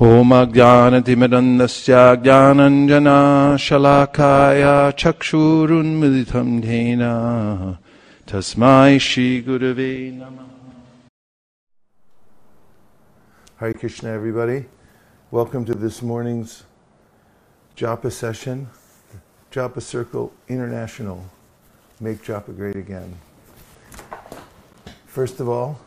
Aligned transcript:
होमज्ञानतिमिरन्दस्य 0.00 1.92
ज्ञानञ्जनाशलाकाय 2.22 2.92
चक्षुरुन्मिलितं 5.00 6.48
धेन 6.64 7.02
तस्मै 8.28 8.98
श्रीगुरवे 9.08 9.92
नमः 10.18 10.44
Hare 13.58 13.72
Krishna, 13.72 14.10
everybody. 14.10 14.66
Welcome 15.30 15.64
to 15.64 15.74
this 15.74 16.02
morning's 16.02 16.64
Japa 17.74 18.12
session, 18.12 18.68
Japa 19.50 19.80
Circle 19.80 20.30
International. 20.46 21.24
Make 22.00 22.22
Japa 22.22 22.54
great 22.54 22.76
again. 22.76 23.14
First 25.06 25.40
of 25.40 25.48
all, 25.48 25.80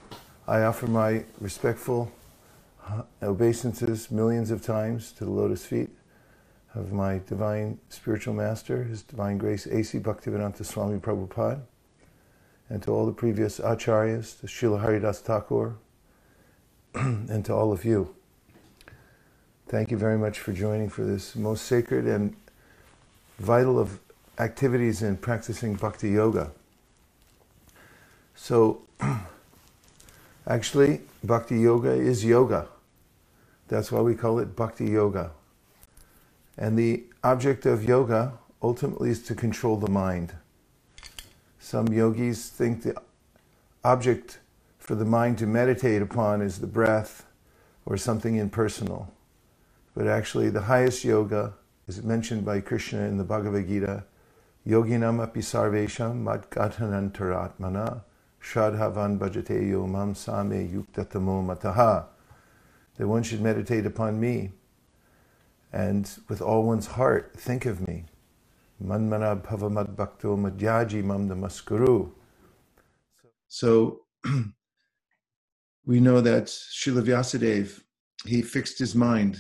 I 0.48 0.64
offer 0.64 0.88
my 0.88 1.26
respectful 1.39 2.02
uh, 2.02 2.23
obeisances 3.23 4.11
millions 4.11 4.51
of 4.51 4.62
times 4.62 5.12
to 5.12 5.25
the 5.25 5.30
lotus 5.30 5.64
feet 5.64 5.91
of 6.74 6.93
my 6.93 7.20
divine 7.27 7.79
spiritual 7.88 8.34
master, 8.34 8.84
His 8.84 9.02
Divine 9.02 9.38
Grace 9.38 9.66
A.C. 9.66 9.98
Bhaktivedanta 9.98 10.65
Swami 10.65 10.98
Prabhupada, 10.98 11.60
and 12.69 12.83
to 12.83 12.91
all 12.91 13.07
the 13.07 13.12
previous 13.12 13.60
acharyas, 13.60 14.41
to 14.41 14.47
Srila 14.47 14.80
Haridas 14.80 15.20
Thakur, 15.20 15.77
and 16.95 17.45
to 17.45 17.55
all 17.55 17.73
of 17.73 17.84
you. 17.84 18.15
Thank 19.69 19.91
you 19.91 19.96
very 19.96 20.19
much 20.19 20.41
for 20.41 20.52
joining 20.52 20.88
for 20.88 21.05
this 21.05 21.37
most 21.37 21.65
sacred 21.65 22.07
and 22.07 22.37
vital 23.38 23.79
of 23.79 24.01
activities 24.38 25.02
in 25.02 25.16
practicing 25.16 25.74
bhakti 25.74 26.10
yoga. 26.10 26.51
So, 28.35 28.82
actually, 30.46 31.01
bhakti 31.23 31.60
yoga 31.60 31.93
is 31.93 32.24
yoga. 32.24 32.69
That's 33.68 33.91
why 33.91 34.00
we 34.00 34.14
call 34.14 34.38
it 34.38 34.56
bhakti 34.56 34.86
yoga. 34.86 35.32
And 36.56 36.78
the 36.78 37.04
object 37.23 37.66
of 37.66 37.84
yoga 37.84 38.34
ultimately 38.62 39.10
is 39.10 39.23
to 39.24 39.34
control 39.34 39.76
the 39.76 39.90
mind. 39.90 40.34
Some 41.59 41.88
yogis 41.88 42.48
think 42.48 42.82
the 42.82 42.95
object 43.82 44.38
for 44.79 44.95
the 44.95 45.04
mind 45.04 45.38
to 45.38 45.46
meditate 45.46 46.02
upon 46.02 46.43
is 46.43 46.59
the 46.59 46.66
breath 46.66 47.26
or 47.87 47.96
something 47.96 48.37
impersonal. 48.37 49.12
But 49.95 50.06
actually, 50.06 50.51
the 50.51 50.62
highest 50.62 51.04
yoga 51.04 51.54
is 51.87 52.02
mentioned 52.02 52.45
by 52.45 52.60
Krishna 52.60 53.01
in 53.01 53.18
the 53.18 53.24
Bhagavad 53.24 53.68
Gita 53.68 54.04
Yoginam 54.66 55.23
api 55.23 55.40
sarvesham 55.40 56.24
madgathanantaratmana 56.24 58.01
shadhavan 58.43 59.18
bhajate 59.18 59.71
yo 59.71 59.87
mam 59.87 60.15
same 60.15 60.68
yuktatamo 60.68 61.45
mataha. 61.45 62.06
That 62.96 63.09
one 63.09 63.23
should 63.23 63.40
meditate 63.40 63.87
upon 63.87 64.20
me 64.20 64.53
and 65.75 66.09
with 66.28 66.41
all 66.41 66.62
one's 66.62 66.87
heart 66.87 67.32
think 67.37 67.66
of 67.66 67.87
me. 67.87 68.04
Manmana 68.82 69.42
bhavamad 69.42 69.97
bhakto 69.97 70.37
madhyaji 70.38 71.03
mam 71.03 71.28
namaskuru. 71.28 72.12
So 73.48 74.03
we 75.84 75.98
know 75.98 76.20
that 76.20 76.44
Srila 76.44 77.03
Vyasadeva, 77.03 77.81
he 78.25 78.41
fixed 78.41 78.78
his 78.78 78.94
mind 78.94 79.38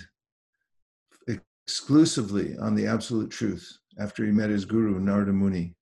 exclusively 1.28 2.56
on 2.58 2.74
the 2.74 2.86
absolute 2.86 3.30
truth 3.30 3.78
after 3.98 4.24
he 4.24 4.32
met 4.32 4.50
his 4.50 4.64
guru, 4.64 4.98
Narada 4.98 5.32
Muni. 5.32 5.76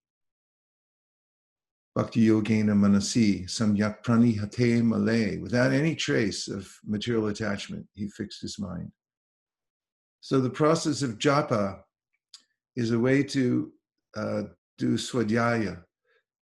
Bhakti 1.94 2.26
Yogena 2.26 2.74
Manasi, 2.74 3.44
Samyak 3.44 4.02
Prani 4.02 4.32
Hate 4.32 4.82
Malay, 4.82 5.36
without 5.38 5.72
any 5.72 5.94
trace 5.94 6.48
of 6.48 6.66
material 6.86 7.26
attachment, 7.26 7.86
he 7.92 8.08
fixed 8.08 8.40
his 8.40 8.58
mind. 8.58 8.90
So 10.20 10.40
the 10.40 10.48
process 10.48 11.02
of 11.02 11.18
japa 11.18 11.80
is 12.76 12.92
a 12.92 12.98
way 12.98 13.22
to 13.24 13.72
uh, 14.16 14.42
do 14.78 14.94
swadhyaya. 14.94 15.82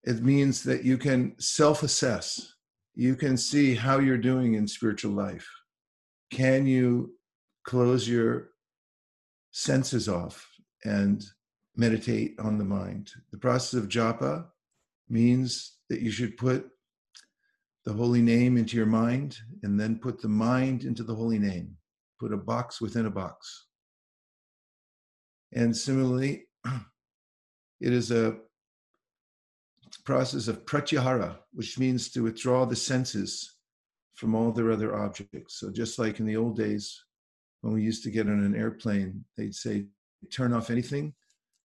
It 0.04 0.22
means 0.22 0.62
that 0.62 0.84
you 0.84 0.96
can 0.96 1.34
self 1.40 1.82
assess, 1.82 2.54
you 2.94 3.16
can 3.16 3.36
see 3.36 3.74
how 3.74 3.98
you're 3.98 4.18
doing 4.18 4.54
in 4.54 4.68
spiritual 4.68 5.12
life. 5.12 5.48
Can 6.30 6.66
you 6.66 7.14
close 7.64 8.08
your 8.08 8.50
senses 9.50 10.08
off 10.08 10.48
and 10.84 11.24
meditate 11.74 12.38
on 12.38 12.56
the 12.56 12.64
mind? 12.64 13.10
The 13.32 13.38
process 13.38 13.74
of 13.74 13.88
japa 13.88 14.46
means 15.10 15.76
that 15.88 16.00
you 16.00 16.10
should 16.10 16.36
put 16.36 16.68
the 17.84 17.92
holy 17.92 18.22
name 18.22 18.56
into 18.56 18.76
your 18.76 18.86
mind 18.86 19.38
and 19.62 19.78
then 19.78 19.98
put 19.98 20.20
the 20.20 20.28
mind 20.28 20.84
into 20.84 21.02
the 21.02 21.14
holy 21.14 21.38
name, 21.38 21.76
put 22.18 22.32
a 22.32 22.36
box 22.36 22.80
within 22.80 23.06
a 23.06 23.10
box. 23.10 23.66
And 25.52 25.76
similarly, 25.76 26.46
it 27.80 27.92
is 27.92 28.10
a 28.10 28.36
process 30.04 30.48
of 30.48 30.64
pratyahara, 30.66 31.36
which 31.52 31.78
means 31.78 32.10
to 32.10 32.22
withdraw 32.22 32.64
the 32.64 32.76
senses 32.76 33.56
from 34.14 34.34
all 34.34 34.52
their 34.52 34.70
other 34.70 34.96
objects. 34.96 35.58
So 35.58 35.70
just 35.70 35.98
like 35.98 36.20
in 36.20 36.26
the 36.26 36.36
old 36.36 36.56
days, 36.56 37.02
when 37.62 37.74
we 37.74 37.82
used 37.82 38.04
to 38.04 38.10
get 38.10 38.26
on 38.26 38.44
an 38.44 38.54
airplane, 38.54 39.24
they'd 39.36 39.54
say, 39.54 39.86
turn 40.30 40.52
off 40.52 40.70
anything 40.70 41.14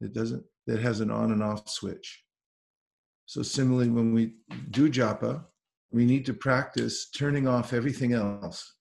that 0.01 0.13
doesn't 0.13 0.45
that 0.67 0.81
has 0.81 1.01
an 1.01 1.11
on 1.11 1.33
and 1.33 1.43
off 1.43 1.69
switch. 1.69 2.24
So 3.27 3.43
similarly, 3.43 3.89
when 3.89 4.13
we 4.13 4.35
do 4.71 4.91
japa, 4.91 5.45
we 5.91 6.05
need 6.05 6.27
to 6.27 6.35
practice 6.35 7.09
turning 7.11 7.47
off 7.47 7.73
everything 7.73 8.13
else 8.13 8.75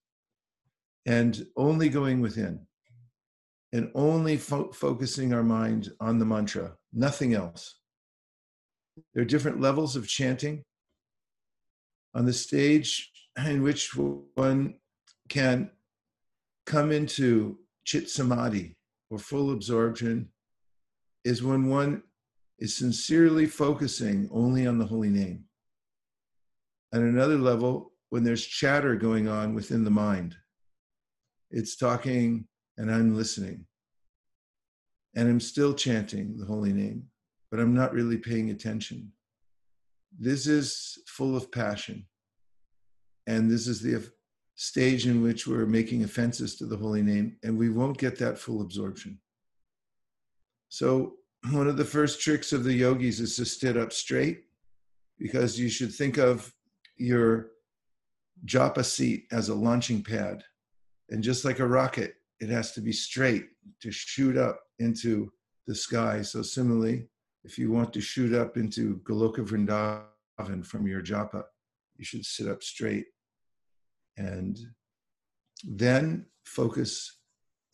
and 1.06 1.46
only 1.56 1.88
going 1.88 2.20
within 2.20 2.66
and 3.72 3.90
only 3.94 4.36
fo- 4.36 4.72
focusing 4.72 5.32
our 5.32 5.42
mind 5.42 5.90
on 6.00 6.18
the 6.18 6.24
mantra, 6.24 6.76
nothing 6.92 7.34
else. 7.34 7.80
There 9.12 9.22
are 9.22 9.26
different 9.26 9.60
levels 9.60 9.96
of 9.96 10.06
chanting. 10.06 10.62
On 12.14 12.24
the 12.24 12.32
stage 12.32 13.10
in 13.36 13.62
which 13.62 13.96
one 13.96 14.74
can 15.28 15.70
come 16.66 16.92
into 16.92 17.58
chit 17.84 18.08
samadhi 18.08 18.76
or 19.10 19.18
full 19.18 19.52
absorption 19.52 20.28
is 21.24 21.42
when 21.42 21.68
one 21.68 22.02
is 22.58 22.76
sincerely 22.76 23.46
focusing 23.46 24.28
only 24.32 24.66
on 24.66 24.78
the 24.78 24.86
holy 24.86 25.10
name. 25.10 25.44
At 26.92 27.00
another 27.00 27.36
level, 27.36 27.92
when 28.10 28.22
there's 28.22 28.46
chatter 28.46 28.94
going 28.94 29.28
on 29.28 29.54
within 29.54 29.84
the 29.84 29.90
mind, 29.90 30.36
it's 31.50 31.76
talking 31.76 32.46
and 32.76 32.90
I'm 32.90 33.16
listening. 33.16 33.66
And 35.16 35.28
I'm 35.28 35.40
still 35.40 35.74
chanting 35.74 36.36
the 36.36 36.46
holy 36.46 36.72
name, 36.72 37.04
but 37.50 37.60
I'm 37.60 37.74
not 37.74 37.92
really 37.92 38.18
paying 38.18 38.50
attention. 38.50 39.12
This 40.18 40.46
is 40.46 40.98
full 41.06 41.36
of 41.36 41.50
passion. 41.50 42.06
And 43.26 43.50
this 43.50 43.66
is 43.66 43.80
the 43.80 44.10
stage 44.56 45.06
in 45.06 45.22
which 45.22 45.46
we're 45.46 45.66
making 45.66 46.04
offenses 46.04 46.56
to 46.56 46.66
the 46.66 46.76
holy 46.76 47.02
name, 47.02 47.36
and 47.42 47.58
we 47.58 47.70
won't 47.70 47.98
get 47.98 48.18
that 48.18 48.38
full 48.38 48.60
absorption. 48.60 49.18
So, 50.68 51.14
one 51.50 51.68
of 51.68 51.76
the 51.76 51.84
first 51.84 52.20
tricks 52.20 52.52
of 52.52 52.64
the 52.64 52.72
yogis 52.72 53.20
is 53.20 53.36
to 53.36 53.44
sit 53.44 53.76
up 53.76 53.92
straight 53.92 54.44
because 55.18 55.58
you 55.58 55.68
should 55.68 55.92
think 55.92 56.16
of 56.18 56.52
your 56.96 57.50
japa 58.46 58.84
seat 58.84 59.26
as 59.30 59.48
a 59.48 59.54
launching 59.54 60.02
pad. 60.02 60.42
And 61.10 61.22
just 61.22 61.44
like 61.44 61.58
a 61.58 61.66
rocket, 61.66 62.14
it 62.40 62.48
has 62.48 62.72
to 62.72 62.80
be 62.80 62.92
straight 62.92 63.46
to 63.82 63.90
shoot 63.90 64.36
up 64.36 64.60
into 64.78 65.30
the 65.66 65.74
sky. 65.74 66.22
So, 66.22 66.42
similarly, 66.42 67.08
if 67.44 67.58
you 67.58 67.70
want 67.70 67.92
to 67.92 68.00
shoot 68.00 68.34
up 68.34 68.56
into 68.56 69.00
Goloka 69.04 69.46
Vrindavan 69.46 70.64
from 70.64 70.86
your 70.86 71.02
japa, 71.02 71.44
you 71.96 72.04
should 72.04 72.24
sit 72.24 72.48
up 72.48 72.62
straight 72.62 73.06
and 74.16 74.58
then 75.62 76.26
focus 76.44 77.18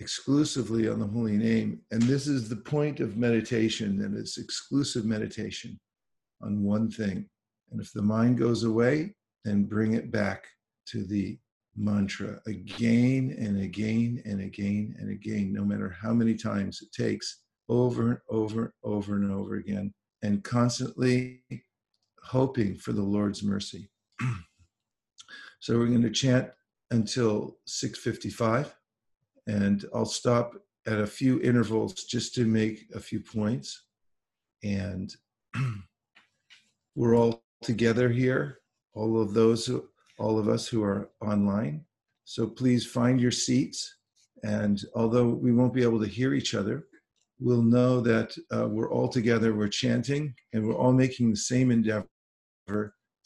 exclusively 0.01 0.89
on 0.89 0.99
the 0.99 1.07
holy 1.07 1.37
name. 1.37 1.81
And 1.91 2.03
this 2.03 2.27
is 2.27 2.49
the 2.49 2.57
point 2.57 3.01
of 3.01 3.17
meditation, 3.17 4.03
and 4.03 4.17
it's 4.17 4.39
exclusive 4.39 5.05
meditation 5.05 5.79
on 6.43 6.65
one 6.65 6.91
thing. 6.91 7.29
And 7.71 7.81
if 7.81 7.93
the 7.93 8.03
mind 8.03 8.39
goes 8.39 8.65
away, 8.65 9.15
then 9.45 9.65
bring 9.65 9.93
it 9.93 10.11
back 10.11 10.47
to 10.87 11.05
the 11.05 11.39
mantra 11.77 12.41
again 12.47 13.37
and 13.39 13.63
again 13.63 14.23
and 14.25 14.41
again 14.41 14.97
and 14.99 15.11
again, 15.11 15.53
no 15.53 15.65
matter 15.65 15.95
how 16.03 16.13
many 16.13 16.35
times 16.35 16.83
it 16.83 16.93
takes, 16.93 17.43
over 17.69 18.09
and 18.09 18.19
over 18.29 18.63
and 18.63 18.73
over 18.83 19.15
and 19.17 19.31
over 19.31 19.55
again, 19.57 19.93
and 20.23 20.43
constantly 20.43 21.43
hoping 22.23 22.77
for 22.77 22.93
the 22.93 23.03
Lord's 23.03 23.43
mercy. 23.43 23.89
so 25.61 25.79
we're 25.79 25.87
going 25.87 26.03
to 26.03 26.11
chant 26.11 26.51
until 26.91 27.59
655 27.67 28.75
and 29.47 29.85
I'll 29.95 30.05
stop 30.07 30.55
at 30.87 31.01
a 31.01 31.07
few 31.07 31.41
intervals 31.41 31.95
just 32.05 32.35
to 32.35 32.45
make 32.45 32.87
a 32.95 33.01
few 33.01 33.21
points. 33.21 33.85
And 34.63 35.15
we're 36.95 37.17
all 37.17 37.43
together 37.63 38.09
here, 38.09 38.59
all 38.95 39.21
of 39.21 39.35
those, 39.35 39.71
all 40.19 40.39
of 40.39 40.49
us 40.49 40.67
who 40.67 40.83
are 40.83 41.11
online. 41.21 41.85
So 42.25 42.47
please 42.47 42.87
find 42.87 43.21
your 43.21 43.33
seats 43.33 43.97
And 44.43 44.83
although 44.95 45.29
we 45.29 45.53
won't 45.53 45.75
be 45.75 45.83
able 45.83 46.01
to 46.01 46.07
hear 46.07 46.35
each 46.35 46.55
other, 46.55 46.87
we'll 47.39 47.63
know 47.63 48.01
that 48.01 48.37
uh, 48.55 48.69
we're 48.69 48.91
all 48.91 49.09
together, 49.09 49.55
we're 49.55 49.69
chanting, 49.69 50.35
and 50.53 50.67
we're 50.67 50.77
all 50.77 50.93
making 50.93 51.31
the 51.31 51.37
same 51.37 51.71
endeavor 51.71 52.09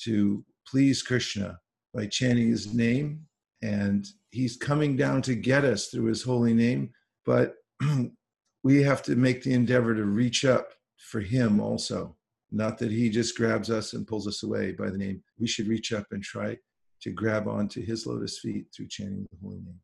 to 0.01 0.45
please 0.67 1.03
Krishna 1.03 1.59
by 1.93 2.07
chanting 2.07 2.49
his 2.49 2.75
name. 2.75 3.27
And 3.65 4.07
he's 4.31 4.59
coming 4.59 4.95
down 4.95 5.23
to 5.23 5.35
get 5.35 5.65
us 5.65 5.87
through 5.87 6.05
his 6.05 6.23
holy 6.23 6.53
name. 6.53 6.91
But 7.25 7.55
we 8.63 8.83
have 8.83 9.03
to 9.05 9.17
make 9.17 9.43
the 9.43 9.55
endeavor 9.55 9.95
to 9.95 10.05
reach 10.05 10.45
up 10.45 10.75
for 10.99 11.21
him 11.21 11.61
also. 11.61 12.15
Not 12.53 12.77
that 12.79 12.91
he 12.91 13.09
just 13.09 13.39
grabs 13.39 13.71
us 13.71 13.95
and 13.95 14.07
pulls 14.07 14.29
us 14.29 14.43
away 14.43 14.73
by 14.73 14.91
the 14.91 14.99
name. 14.99 15.23
We 15.39 15.47
should 15.47 15.67
reach 15.67 15.95
up 15.95 16.07
and 16.11 16.23
try 16.23 16.59
to 17.01 17.11
grab 17.11 17.49
onto 17.49 17.83
his 17.83 18.07
lotus 18.07 18.39
feet 18.39 18.67
through 18.77 18.89
chanting 18.89 19.27
the 19.33 19.39
holy 19.43 19.61
name. 19.61 19.81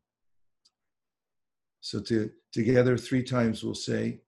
So 1.79 2.01
to, 2.01 2.29
together 2.53 2.97
three 2.97 3.23
times 3.23 3.63
we'll 3.63 3.73
say, 3.73 4.21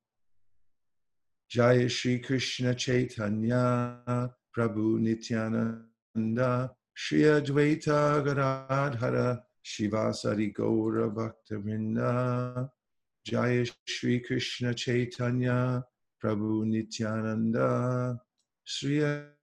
Jaya 1.48 1.88
Shri 1.88 2.18
Krishna 2.18 2.74
Chaitanya 2.74 4.00
Prabhu 4.58 5.00
Nityananda 5.00 6.72
Shri 6.96 7.22
Advaita 7.22 8.24
Gadadhara 8.24 9.44
Shivasari 9.66 10.54
Gaura 10.54 11.10
Bhakta 11.10 12.70
Jaya 13.26 13.66
Shri 13.86 14.20
Krishna 14.20 14.74
Chaitanya 14.76 15.84
Prabhu 16.24 16.66
Nityananda 16.66 18.20
Shri 18.64 19.00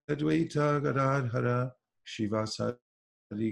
Advaita 0.09 0.81
Gadadhara 0.81 1.73
Shivasari 2.07 2.77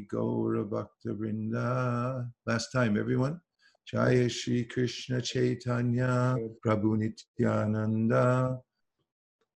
Gaura 0.06 0.64
Bhakta 0.64 2.30
Last 2.46 2.70
time, 2.70 2.96
everyone. 2.96 3.40
Jaya 3.84 4.28
Shri 4.28 4.64
Krishna 4.64 5.20
Chaitanya 5.20 6.36
Prabhu 6.64 6.96
Nityananda 6.98 8.58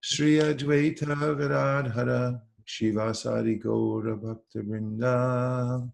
Sri 0.00 0.38
Advaita 0.38 1.38
Gadadhara 1.38 2.42
Shivasari 2.64 3.58
Gaura 3.60 4.16
Bhakta 4.16 4.60
Vrinda 4.60 5.88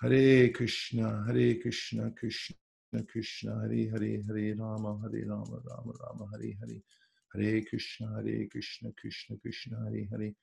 Hare 0.00 0.50
Krishna 0.50 1.24
Hare 1.26 1.58
Krishna 1.58 2.10
Krishna 2.12 2.56
Krishna 3.06 3.54
Hare 3.60 3.90
Hare 3.90 4.22
Hare 4.26 4.54
Rama 4.56 4.98
Hare 5.02 5.24
Rama 5.26 5.60
Rama 5.64 5.92
Rama 6.00 6.26
Hare 6.32 6.56
Hare 6.60 6.82
Hare 7.32 7.62
Krishna 7.64 8.06
Hare 8.14 8.46
Krishna 8.48 8.90
Krishna 8.96 9.36
Krishna 9.40 9.76
Hare 9.84 10.08
Hare 10.10 10.34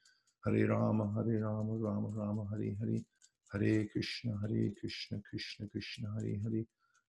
Hare 0.45 0.67
Rama 0.67 1.11
Hare 1.15 1.39
Rama 1.39 1.73
Rama 1.73 2.09
Rama 2.09 2.45
Hare 2.51 2.75
Hare 2.79 3.05
Hare 3.53 3.87
Krishna, 3.87 4.37
Hare 4.41 4.73
Krishna, 4.77 5.21
Krishna 5.29 5.67
Krishna, 5.69 6.09
Hare 6.15 6.37
Hare, 6.43 6.65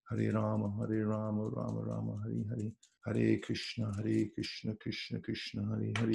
Hare 0.08 0.32
Rama, 0.32 0.70
Hare 0.78 1.04
Rama, 1.04 1.48
Rama 1.48 1.80
Rama, 1.80 2.20
Hare 2.22 2.44
Hare, 2.48 2.72
Hare 3.04 3.38
Krishna, 3.38 3.90
Hare 3.96 4.28
Krishna, 4.34 4.74
Krishna 4.76 5.18
Krishna, 5.18 5.62
Hare 5.66 5.90
Hare, 5.96 6.14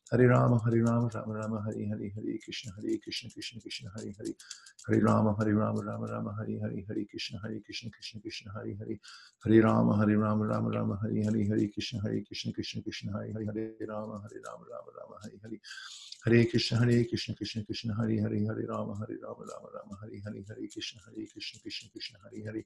Hare 0.11 0.27
Rama, 0.27 0.59
Hare 0.65 0.81
Rama, 0.81 1.07
Rama 1.07 1.33
Rama, 1.33 1.63
Hare 1.65 1.87
Hare, 1.87 2.11
Hare 2.13 2.37
Krishna, 2.43 2.73
Hare 2.75 2.99
Krishna, 2.99 3.29
Krishna 3.31 3.61
Krishna, 3.61 3.89
Hare 3.95 4.11
Hare, 4.17 4.35
Hare 4.85 4.99
Rama, 4.99 5.33
Hare 5.39 5.53
Rama, 5.53 5.81
Rama 5.81 6.05
Rama, 6.05 6.35
Hare 6.37 6.59
Hare, 6.59 6.83
Hare 6.85 7.05
Krishna, 7.05 7.39
Hare 7.41 7.61
Krishna, 7.63 7.89
Krishna 7.89 8.19
Krishna, 8.19 8.51
Hare 8.51 8.75
Hare, 8.75 8.99
Hare 9.45 9.61
Rama, 9.61 9.95
Hare 9.95 10.17
Rama, 10.17 10.45
Rama 10.45 10.69
Rama, 10.69 10.99
Hare 11.01 11.23
Hare, 11.23 11.47
Hare 11.47 11.67
Krishna, 11.71 12.01
Hare 12.03 12.21
Krishna, 12.27 12.51
Krishna 12.51 12.81
Krishna, 12.81 13.11
Hare 13.13 13.31
Hare, 13.31 13.55
Hare 13.55 13.87
Rama, 13.87 14.19
Hare 14.19 14.41
Rama, 14.43 14.65
Rama 14.67 14.91
Rama, 14.99 15.15
Hare 15.23 15.39
Hare, 15.43 15.59
Hare 16.25 16.45
Krishna, 16.45 16.77
Hare 16.77 17.05
Krishna, 17.07 17.33
Krishna 17.33 17.63
Krishna, 17.63 17.95
Hare 17.95 18.19
Hare, 18.19 18.39
Hare 18.51 18.65
Rama, 18.67 18.93
Hare 18.99 19.15
Rama, 19.23 19.45
Rama 19.47 19.69
Rama, 19.71 19.95
Hare 20.03 20.19
Hare, 20.27 20.43
Hare 20.43 20.67
Krishna, 20.67 20.99
Hare 21.07 21.23
Krishna, 21.31 21.59
Krishna 21.63 21.87
Krishna, 21.87 22.19
Hare 22.19 22.43
Hare, 22.51 22.65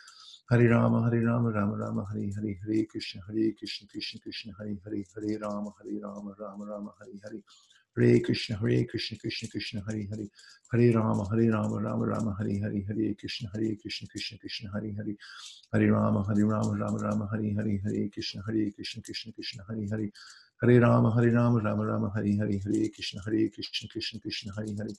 Hare 0.49 0.67
Rama, 0.67 1.03
Hare 1.03 1.23
Rama, 1.23 1.49
Rama 1.49 1.75
Rama, 1.77 2.05
Hare 2.11 2.31
Hare, 2.35 2.59
Hare 2.65 2.85
Krishna, 2.85 3.21
Hare 3.27 3.53
Krishna, 3.53 3.87
Krishna 3.87 4.19
Krishna, 4.19 4.53
Hare 4.57 4.77
Hare, 4.83 5.03
Hare 5.15 5.37
Rama, 5.39 5.73
Hare 5.79 5.99
Rama, 6.01 6.35
Rama 6.37 6.65
Rama, 6.65 6.93
Hare 6.99 7.19
Hare. 7.23 7.43
Hare 7.93 8.21
Krishna, 8.21 8.55
Hare 8.57 8.85
Krishna, 8.85 9.17
Krishna 9.17 9.49
Krishna, 9.49 9.81
Hare 9.85 10.07
Hare, 10.09 10.29
Hare 10.71 10.91
Rama, 10.93 11.27
Hare 11.29 11.49
Rama, 11.51 11.77
Rama 11.77 12.05
Rama, 12.05 12.35
Hare 12.39 12.59
Hare, 12.59 12.83
Hare 12.87 13.15
Krishna, 13.15 13.49
Hare 13.53 13.75
Krishna, 13.75 14.07
Krishna 14.07 14.37
Krishna, 14.37 14.69
Hare 14.73 14.93
Hare, 14.95 15.15
Hare 15.73 15.91
Rama, 15.91 16.23
Hare 16.23 16.45
Rama, 16.45 16.71
Rama 16.71 16.97
Rama, 16.97 17.27
Hare 17.31 17.53
Hare, 17.53 17.81
Hare 17.83 18.09
Krishna, 18.09 18.41
Hare 18.47 18.71
Krishna, 18.71 19.01
Krishna 19.01 19.31
Krishna, 19.33 19.63
Hare 19.67 19.87
Hare, 19.91 20.11
Hare 20.61 20.79
Rama, 20.79 21.11
Hare 21.15 21.31
Rama, 21.31 21.59
Rama 21.59 21.83
Rama, 21.85 22.11
Hare 22.15 22.35
Hare, 22.37 22.59
Hare 22.63 22.89
Krishna, 22.89 23.21
Hare 23.25 23.49
Krishna, 23.49 23.89
Krishna 23.89 24.19
Krishna, 24.21 24.53
Hare 24.55 24.73
Hare. 24.77 24.95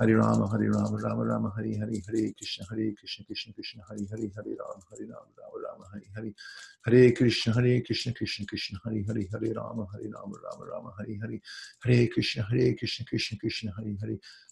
Hare 0.00 0.14
Rama, 0.14 0.46
Hari 0.46 0.68
Rama, 0.68 0.96
Rama 0.96 1.24
Rama, 1.24 1.52
Hari 1.56 1.76
Hari, 1.76 2.00
Hare 2.06 2.32
Krishna, 2.32 2.64
Hare 2.70 2.92
Krishna, 2.92 3.24
Krishna 3.24 3.52
Krishna, 3.52 3.82
Hari 3.88 4.06
Hari, 4.08 4.30
Hare 4.36 4.54
Rama, 4.54 4.80
Hari 4.88 5.06
Rama, 5.06 5.26
Rama 5.36 5.58
Rama, 5.66 5.84
Hari 5.92 6.06
Hari, 6.14 6.34
Hare 6.86 7.10
Krishna, 7.10 7.52
Hare 7.52 7.80
Krishna, 7.80 8.12
Krishna 8.14 8.46
Krishna, 8.46 8.78
Hari 8.84 9.02
Hari, 9.02 9.28
Hare 9.32 9.52
Rama, 9.54 9.86
Hare 9.92 10.08
Rama, 10.08 10.36
Rama 10.38 10.64
Rama, 10.70 10.92
Hari 10.96 11.18
Hari, 11.20 11.42
Hare 11.82 12.06
Krishna, 12.06 12.44
Hare 12.44 12.74
Krishna, 12.74 13.06
Krishna 13.06 13.38
Krishna, 13.38 13.72
Hari 13.76 13.98
Hare, 14.00 14.18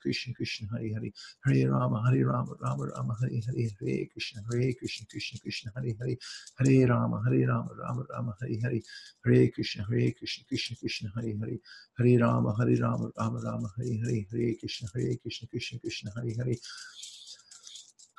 Krishna 0.00 0.34
Krishna 0.34 0.68
Hare 0.72 0.92
Hare 0.94 1.10
Hare 1.44 1.70
Rama 1.70 2.02
Hare 2.06 2.24
Rama 2.24 2.54
Rama 2.60 2.84
Rama 2.86 3.14
Hare 3.20 3.40
Hare 3.46 3.70
Hare 3.80 4.06
Krishna 4.12 4.42
Hare 4.50 4.74
Krishna 4.74 5.06
Krishna 5.10 5.38
Krishna 5.40 5.70
Hare 5.74 5.94
Hare 6.00 6.16
Hare 6.58 6.86
Rama 6.88 7.22
Hare 7.24 7.46
Rama 7.46 7.70
Rama 7.78 8.04
Rama 8.10 8.34
Hare 8.40 8.58
Hare 8.62 8.80
Hare 9.24 9.48
Krishna 9.50 9.86
Hare 9.88 10.12
Krishna 10.12 10.44
Krishna 10.48 10.76
Krishna 10.80 11.10
Hare 11.14 11.36
Hare 11.38 11.58
Hare 11.98 12.18
Rama 12.18 12.54
Hare 12.58 12.76
Rama 12.80 13.10
Rama 13.16 13.38
Rama 13.40 13.68
Hare 13.76 13.98
Hare 14.02 14.26
Hare 14.30 14.54
Krishna 14.58 14.88
Hare 14.94 15.16
Krishna 15.22 15.48
Krishna 15.48 15.78
Krishna 15.78 16.10
Hare 16.16 16.34
Hare 16.38 16.56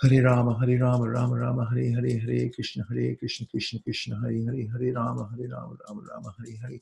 Hare 0.02 0.24
Rama, 0.24 0.58
Hare 0.60 0.80
Rama, 0.80 1.08
Rama 1.08 1.36
Rama, 1.38 1.66
Hare 1.70 1.92
Hare, 1.94 2.20
Hare 2.20 2.50
Krishna, 2.50 2.84
Hare 2.90 3.16
Krishna, 3.18 3.46
Krishna 3.46 3.80
Krishna, 3.84 4.20
Hare 4.20 4.34
Hare, 4.34 4.68
Hare 4.74 4.92
Rama, 4.94 5.30
Hare 5.30 5.48
Rama, 5.48 5.78
Rama 5.88 6.02
Rama, 6.10 6.34
Hare 6.40 6.58
Hare, 6.60 6.82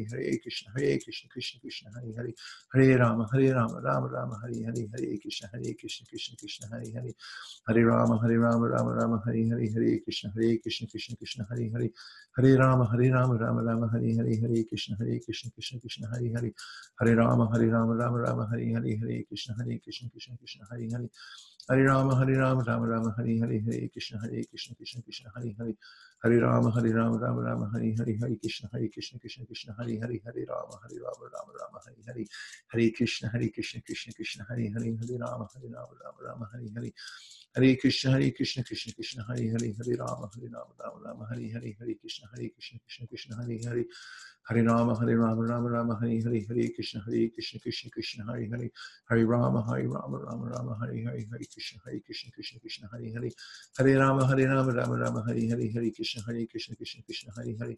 Hare, 0.09 0.23
Hare 0.23 0.37
Krishna, 0.39 0.71
Hare 0.75 0.97
Krishna, 0.99 1.29
Krishna 1.29 1.59
Krishna, 1.59 1.89
Hare 1.93 2.13
Hare, 2.15 2.33
Hare 2.73 2.97
Rama, 2.97 3.27
Hare 3.31 3.53
Rama, 3.53 3.79
Rama 3.81 4.07
Rama, 4.07 4.39
Hare 4.41 4.63
Hare, 4.63 4.87
Hare 4.93 5.17
Krishna, 5.19 5.49
Hare 5.51 5.73
Krishna, 5.75 6.05
Krishna 6.07 6.35
Krishna, 6.37 6.67
Hare 6.71 6.91
Hare, 6.93 7.13
Hare 7.67 7.85
Rama, 7.85 8.19
Hare 8.21 8.37
Rama, 8.39 8.67
Rama 8.67 8.91
Rama, 8.93 9.21
Hare 9.25 9.47
Hare, 9.47 9.67
Hare 9.73 9.99
Krishna, 10.03 10.31
Hare 10.35 10.57
Krishna, 10.59 10.87
Krishna 10.87 11.15
Krishna, 11.17 11.45
Hare 11.49 11.69
Hare, 11.73 11.91
Hare 12.37 12.57
Rama, 12.57 12.85
Hare 12.91 13.11
Rama, 13.11 13.35
Rama 13.35 13.61
Rama, 13.61 13.89
Hare 13.91 14.15
Hare, 14.15 14.35
Hare 14.41 14.63
Krishna, 14.65 14.95
Hare 14.99 15.19
Krishna, 15.19 15.49
Krishna 15.51 15.79
Krishna, 15.79 16.07
Hare 16.07 16.31
Hare, 16.33 16.53
Hare 16.99 17.15
Rama, 17.15 17.49
Hare 17.51 17.67
Rama, 17.67 17.93
Rama 17.95 18.17
Rama, 18.19 18.47
Hare 18.51 18.65
Hare, 18.73 18.97
Hare 18.97 19.23
Krishna, 19.27 19.55
Hare 19.57 19.79
Krishna, 19.79 20.09
Krishna 20.09 20.37
Krishna, 20.37 20.65
Hare 20.69 20.87
Hare, 20.91 21.09
Hare 21.69 21.83
Rama, 21.85 22.15
Hare 22.15 22.37
Rama, 22.37 22.63
Rama 22.63 22.87
Rama, 22.87 23.13
Hare 23.17 23.37
Hare, 23.39 23.61
Hare 23.65 23.89
Krishna, 23.89 24.19
Hare 24.21 24.43
Krishna, 24.49 24.75
Krishna 24.75 25.01
Krishna, 25.01 25.31
Hare 25.35 25.53
Hare, 25.57 25.75
Hare 26.23 26.39
Rama, 26.41 26.71
Hare 26.71 26.93
Rama, 26.93 27.17
Rama 27.17 27.41
Rama, 27.41 27.69
Hare 27.73 27.93
Hare, 27.97 28.17
Hare 28.19 28.35
Krishna, 28.39 28.69
Hare 28.73 28.89
Krishna, 28.89 29.19
Krishna 29.19 29.45
Krishna, 29.45 29.75
Hare 29.77 29.90
Hare, 29.99 30.19
Hare 30.23 30.45
Rama, 30.47 30.79
Hare 30.83 30.99
Rama, 30.99 31.25
Rama 31.33 31.51
Rama, 31.59 31.79
Hare 31.85 32.03
Hare, 32.07 32.25
Hare 32.67 32.91
Krishna, 32.91 33.29
Hare 33.29 33.49
Krishna, 33.49 33.81
Krishna 33.81 34.13
Krishna, 34.13 34.45
Hare 34.49 34.69
Hare, 34.69 34.95
Hare 34.95 35.17
Rama, 35.17 35.47
Hare 35.53 35.69
Rama, 35.69 35.93
Rama 36.03 36.21
Rama, 36.21 36.49
Hare 36.53 36.69
Hare, 36.75 36.91
Hare 37.55 37.75
Krishna, 37.77 38.11
Hare 38.11 38.31
Krishna, 38.31 38.63
Krishna 38.63 38.93
Krishna, 38.93 39.25
Hare 39.27 39.49
Hare, 39.51 39.73
Hare 39.75 39.95
Rama, 39.97 40.29
Hare 40.33 40.49
Rama, 40.49 40.73
Rama 40.79 40.99
Rama, 41.03 41.27
Hare 41.29 41.51
Hare, 41.51 41.75
Hare 41.79 41.95
Krishna, 41.99 42.27
Hare 42.33 42.49
Krishna, 42.49 42.79
Krishna 42.79 43.07
Krishna, 43.07 43.35
Hare 43.35 43.59
Hare, 43.59 43.85
Hare 44.49 44.63
Rama, 44.63 44.95
Hare 44.95 45.17
Rama, 45.17 45.41
Rama 45.43 45.69
Rama, 45.69 45.99
Hare 46.01 46.21
Hare, 46.21 46.45
Hare 46.47 46.69
Krishna, 46.75 47.01
Hare 47.05 47.29
Krishna, 47.29 47.59
Krishna 47.59 47.89
Krishna, 47.89 48.25
Hare 48.25 48.47
Hare, 48.49 48.71
Hare 49.09 49.25
Rama, 49.25 49.61
Hare 49.67 49.87
Rama, 49.87 50.17
Rama 50.17 50.49
Rama, 50.49 50.77
Hare 50.81 51.03
Hare, 51.03 51.27
Hare 51.31 51.45
Krishna, 51.51 51.79
Hare 51.85 51.99
Krishna, 52.05 52.31
Krishna 52.31 52.59
Krishna, 52.59 52.87
Hare 52.91 53.11
Hare, 53.13 53.31
Hare 53.77 53.97
Rama, 53.97 54.27
Hare 54.27 54.47
Rama, 54.47 54.71
Rama 54.71 54.95
Rama, 54.97 55.23
Hare 55.27 55.47
Hare, 55.47 55.71
Hare 55.71 55.91
Krishna, 55.91 56.21
Hare 56.25 56.45
Krishna, 56.47 56.75
Krishna 56.75 57.01
Krishna, 57.03 57.31
Hare 57.35 57.55
Hare, 57.59 57.77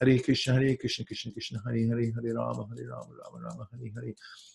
Hare 0.00 0.20
Krishna, 0.20 0.54
Hare 0.54 0.76
Krishna, 0.76 1.04
Krishna 1.04 1.32
Krishna, 1.32 1.62
Hare 1.64 1.86
Hare, 1.86 2.12
Hare 2.12 2.32
Rama, 2.34 2.66
Hare 2.68 2.86
Rama, 2.86 3.14
Rama 3.14 3.38
Rama, 3.40 3.68
Hare 3.72 3.92
Hare, 3.94 4.14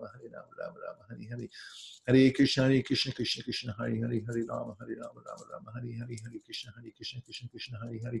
Hare 0.00 0.28
Rama, 0.32 0.48
Rama 0.58 0.78
Rama, 0.80 1.02
Hare 1.08 1.26
Hare, 1.28 1.48
Hare 2.06 2.30
Krishna, 2.32 2.64
Hare 2.64 2.82
Krishna, 2.82 3.12
Krishna 3.12 3.42
Krishna, 3.42 3.74
Hare 3.78 3.96
Hare, 3.96 4.22
Hare 4.26 4.44
Rama, 4.48 4.76
Hare 4.80 4.96
Rama, 4.96 5.20
Rama 5.20 5.44
Rama, 5.52 5.70
Hare 5.74 5.92
Hare, 5.92 6.16
Hare 6.24 6.40
Krishna, 6.44 6.72
Hare 6.76 6.90
Krishna, 6.96 7.20
Krishna 7.20 7.48
Krishna, 7.48 7.78
Hare 7.78 7.98
Hare. 8.04 8.20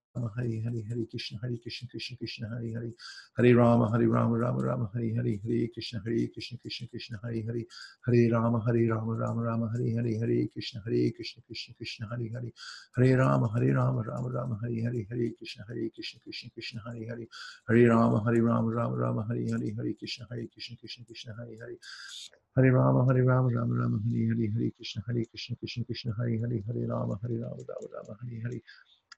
Hare 0.13 0.61
Hare 0.61 0.83
Hare 0.89 1.07
Krishna 1.07 1.39
Hare 1.41 1.57
Krishna 1.57 1.87
Krishna 1.87 2.17
Krishna 2.17 2.47
Hare 2.49 2.73
Hare 2.73 2.93
Hare 3.37 3.53
Rama 3.55 3.89
Hare 3.89 4.07
Rama 4.07 4.37
Rama 4.37 4.61
Rama 4.61 4.89
Hare 4.93 5.13
Hare 5.15 5.39
Hare 5.41 5.69
Krishna 5.71 6.01
Hare 6.03 6.27
Krishna 6.27 6.57
Krishna 6.57 6.87
Krishna 6.89 7.19
Hare 7.23 7.43
Hare 7.47 7.65
Hare 8.05 8.29
Rama 8.29 8.59
Hare 8.65 8.87
Rama 8.91 9.13
Rama 9.15 9.41
Rama 9.41 9.69
Hare 9.71 9.95
Hare 9.95 10.19
Hare 10.19 10.47
Krishna 10.51 10.81
Hare 10.85 11.11
Krishna 11.15 11.41
Krishna 11.47 11.73
Krishna 11.77 12.07
Hare 12.11 12.27
Hare 12.27 12.51
Hare 12.97 13.15
Rama 13.15 13.47
Hare 13.55 13.71
Rama 13.73 14.01
Rama 14.03 14.29
Rama 14.29 14.59
Hare 14.61 14.81
Hare 14.83 15.05
Hare 15.09 15.31
Krishna 15.37 15.63
Hare 15.69 15.89
Krishna 15.95 16.19
Krishna 16.19 16.49
Krishna 16.51 16.81
Hare 16.83 17.07
Hare 17.07 17.27
Hare 17.69 17.87
Rama 17.87 18.21
Hare 18.25 18.41
Rama 18.41 18.69
Rama 18.69 18.95
Rama 18.97 19.25
Hare 19.29 19.47
Hare 19.47 19.71
Hare 19.77 19.93
Krishna 19.95 20.27
Hare 20.29 20.47
Krishna 20.51 20.75
Krishna 20.75 21.03
Krishna 21.07 21.33
Hare 21.39 21.55
Hare 21.55 21.77
Hare 22.57 22.71
Rama 22.71 23.05
Hare 23.07 23.23
Rama 23.23 23.47
Rama 23.47 23.73
Rama 23.79 23.99
Hare 24.03 24.27
Hare 24.27 24.51
Hare 24.51 24.71
Krishna 24.75 25.03
Hare 25.07 25.23
Krishna 25.31 25.55
Krishna 25.55 25.83
Krishna 25.85 26.11
Hare 26.19 26.35
Hare 26.35 26.59
Hare 26.67 26.87
Rama 26.91 27.15
Hare 27.23 27.39
Rama 27.39 27.63
Rama 27.63 27.87
Rama 27.95 28.17
Hare 28.19 28.41
Hare 28.43 28.61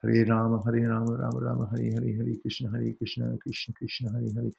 Hare 0.00 0.24
Rama, 0.26 0.62
Hare 0.64 0.86
Rama, 0.86 1.16
Rama 1.16 1.40
Rama, 1.40 1.68
Hare 1.72 1.90
Hare, 1.90 2.14
Hare 2.16 2.38
Krishna, 2.40 2.70
Hare 2.70 2.94
Krishna, 2.94 3.36
Krishna 3.38 3.74
Krishna, 3.74 4.10
Hare 4.12 4.30
Hare, 4.32 4.52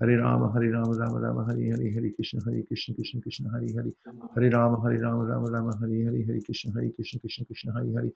Hare 0.00 0.16
Rama, 0.16 0.50
Hare 0.54 0.70
Rama, 0.70 0.94
Rama 0.96 1.20
Rama, 1.20 1.44
Hare 1.44 1.70
Hare, 1.70 1.92
Hare 1.92 2.12
Krishna, 2.16 2.40
Hare 2.46 2.62
Krishna, 2.64 2.94
Krishna 2.94 3.20
Krishna, 3.20 3.50
Hare 3.52 3.68
Hare, 3.76 3.92
Hare 4.34 4.50
Rama, 4.50 4.80
Hare 4.80 4.98
Rama, 4.98 5.24
Rama 5.24 5.50
Rama, 5.50 5.76
Hare 5.80 6.02
Hare, 6.02 6.24
Hare 6.24 6.40
Krishna, 6.40 6.72
Hare 6.72 6.90
Krishna, 6.96 7.20
Krishna 7.20 7.44
Krishna, 7.44 7.72
Hare 7.76 7.92
Hare, 7.92 8.10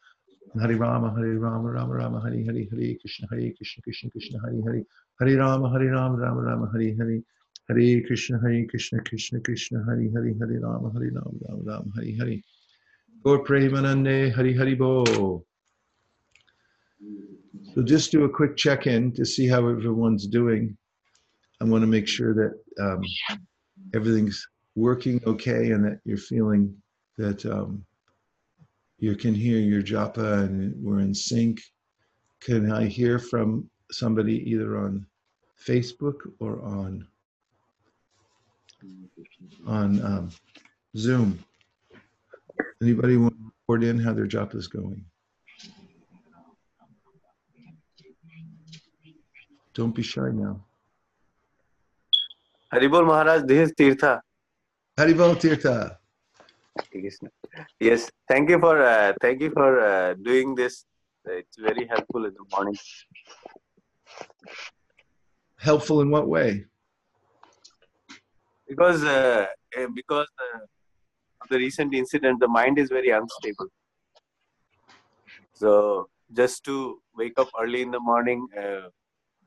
Hare 0.59 0.77
Rama, 0.79 1.13
Hare 1.15 1.37
Rama, 1.37 1.69
Rama 1.71 1.93
Rama, 1.93 2.21
Hare 2.25 2.45
Hare, 2.49 2.67
Hare 2.73 2.97
Krishna, 2.97 3.27
Hare 3.31 3.53
Krishna, 3.53 3.83
Krishna 3.83 4.09
Krishna, 4.11 4.39
Hare 4.41 4.63
Hare, 4.65 4.85
Hare 5.21 5.37
Rama, 5.37 5.69
Hare 5.69 5.91
Rama, 5.91 6.17
Rama 6.17 6.41
Rama, 6.41 6.71
Hare 6.73 6.95
Hare, 6.97 7.23
Hare 7.69 8.03
Krishna, 8.07 8.41
Hare 8.41 8.65
Krishna, 8.65 9.03
Krishna 9.03 9.41
Krishna, 9.41 9.85
Hare 9.85 10.09
Hare, 10.15 10.33
Hare 10.41 10.61
Rama, 10.65 10.91
Hare 10.97 11.11
Rama, 11.13 11.31
Rama 11.45 11.63
Rama, 11.63 11.93
Hare 11.97 12.17
Hare. 12.17 12.41
Gaur 13.23 13.45
Premanande, 13.45 14.33
Hari 14.33 14.57
Hari 14.57 14.75
Bo. 14.77 15.45
So 17.75 17.83
just 17.83 18.11
do 18.11 18.25
a 18.25 18.29
quick 18.29 18.57
check-in 18.57 19.13
to 19.13 19.25
see 19.25 19.47
how 19.47 19.69
everyone's 19.69 20.27
doing. 20.27 20.77
I 21.61 21.65
want 21.65 21.83
to 21.83 21.87
make 21.87 22.09
sure 22.09 22.35
that 22.35 22.85
um, 22.85 23.03
everything's 23.95 24.45
working 24.75 25.21
okay 25.25 25.71
and 25.71 25.85
that 25.85 26.01
you're 26.05 26.17
feeling 26.17 26.75
that 27.17 27.47
um, 27.47 27.85
you 28.99 29.15
can 29.15 29.35
hear 29.35 29.59
your 29.59 29.83
japa 29.83 30.45
and 30.45 30.75
we're 30.83 31.01
in 31.01 31.15
sync. 31.15 31.61
Can 32.41 32.73
I 32.73 32.87
hear 32.87 33.19
from 33.19 33.71
somebody 33.93 34.51
either 34.51 34.79
on 34.79 35.07
Facebook 35.65 36.17
or 36.41 36.63
on 36.63 37.07
on 39.67 40.05
um, 40.05 40.31
Zoom? 40.97 41.39
Anybody 42.83 43.17
want 43.17 43.35
to 43.35 43.45
report 43.45 43.85
in 43.85 43.99
how 43.99 44.13
their 44.13 44.27
japa 44.27 44.57
is 44.57 44.67
going? 44.67 45.05
Don't 49.75 49.95
be 49.95 50.03
shy 50.03 50.31
now. 50.33 50.65
Haribol 52.73 53.07
Maharaj, 53.07 53.43
this 53.45 53.69
is 53.69 53.75
Tirtha. 53.75 54.21
Haribol 54.97 55.35
Tirtha. 55.37 55.97
Yes, 57.79 58.11
thank 58.29 58.49
you 58.49 58.59
for 58.59 58.81
uh, 58.83 59.13
thank 59.21 59.41
you 59.41 59.51
for 59.51 59.81
uh, 59.81 60.15
doing 60.15 60.55
this. 60.55 60.85
It's 61.25 61.59
very 61.59 61.87
helpful 61.87 62.25
in 62.27 62.35
the 62.35 62.45
morning. 62.53 62.77
Helpful 65.59 66.01
in 66.01 66.11
what 66.11 66.29
way? 66.29 66.65
Because 68.69 69.05
uh, 69.05 69.47
eh, 69.77 69.87
because 69.95 70.29
uh, 70.39 70.61
of 71.43 71.49
the 71.49 71.59
recent 71.59 71.93
incident, 71.95 72.41
the 72.41 72.49
mind 72.49 72.79
is 72.79 72.89
very 72.89 73.11
unstable. 73.11 73.67
So 75.55 76.09
just 76.33 76.65
to 76.65 77.01
wake 77.17 77.39
up 77.39 77.49
early 77.61 77.83
in 77.83 77.91
the 77.91 78.01
morning, 78.01 78.47
uh, 78.57 78.89